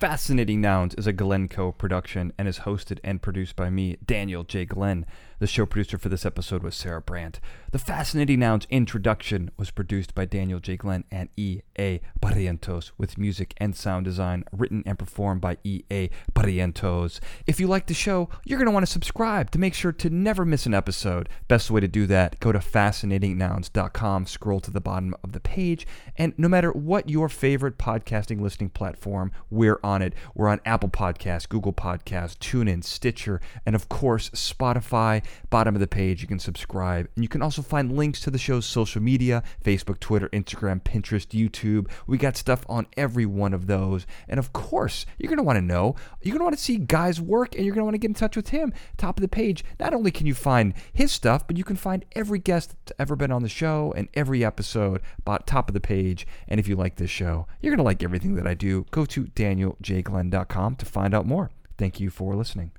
[0.00, 4.64] Fascinating Nouns is a Glencoe production and is hosted and produced by me, Daniel J.
[4.64, 5.06] Glenn.
[5.40, 7.38] The show producer for this episode was Sarah Brandt.
[7.70, 10.76] The Fascinating Nouns introduction was produced by Daniel J.
[10.76, 12.00] Glenn and E.A.
[12.20, 16.10] Barrientos, with music and sound design written and performed by E.A.
[16.34, 17.20] Barrientos.
[17.46, 20.10] If you like the show, you're going to want to subscribe to make sure to
[20.10, 21.28] never miss an episode.
[21.46, 25.86] Best way to do that, go to fascinatingnouns.com, scroll to the bottom of the page,
[26.16, 30.14] and no matter what your favorite podcasting listening platform, we're on it.
[30.34, 35.22] We're on Apple Podcasts, Google Podcasts, TuneIn, Stitcher, and of course, Spotify.
[35.50, 37.08] Bottom of the page, you can subscribe.
[37.14, 41.28] And you can also find links to the show's social media Facebook, Twitter, Instagram, Pinterest,
[41.28, 41.90] YouTube.
[42.06, 44.06] We got stuff on every one of those.
[44.28, 46.76] And of course, you're going to want to know, you're going to want to see
[46.76, 48.72] Guy's work and you're going to want to get in touch with him.
[48.96, 52.04] Top of the page, not only can you find his stuff, but you can find
[52.12, 56.26] every guest that's ever been on the show and every episode top of the page.
[56.46, 58.86] And if you like this show, you're going to like everything that I do.
[58.90, 61.50] Go to danieljglenn.com to find out more.
[61.76, 62.72] Thank you for listening.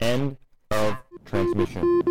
[0.00, 0.36] End
[0.70, 2.02] of transmission.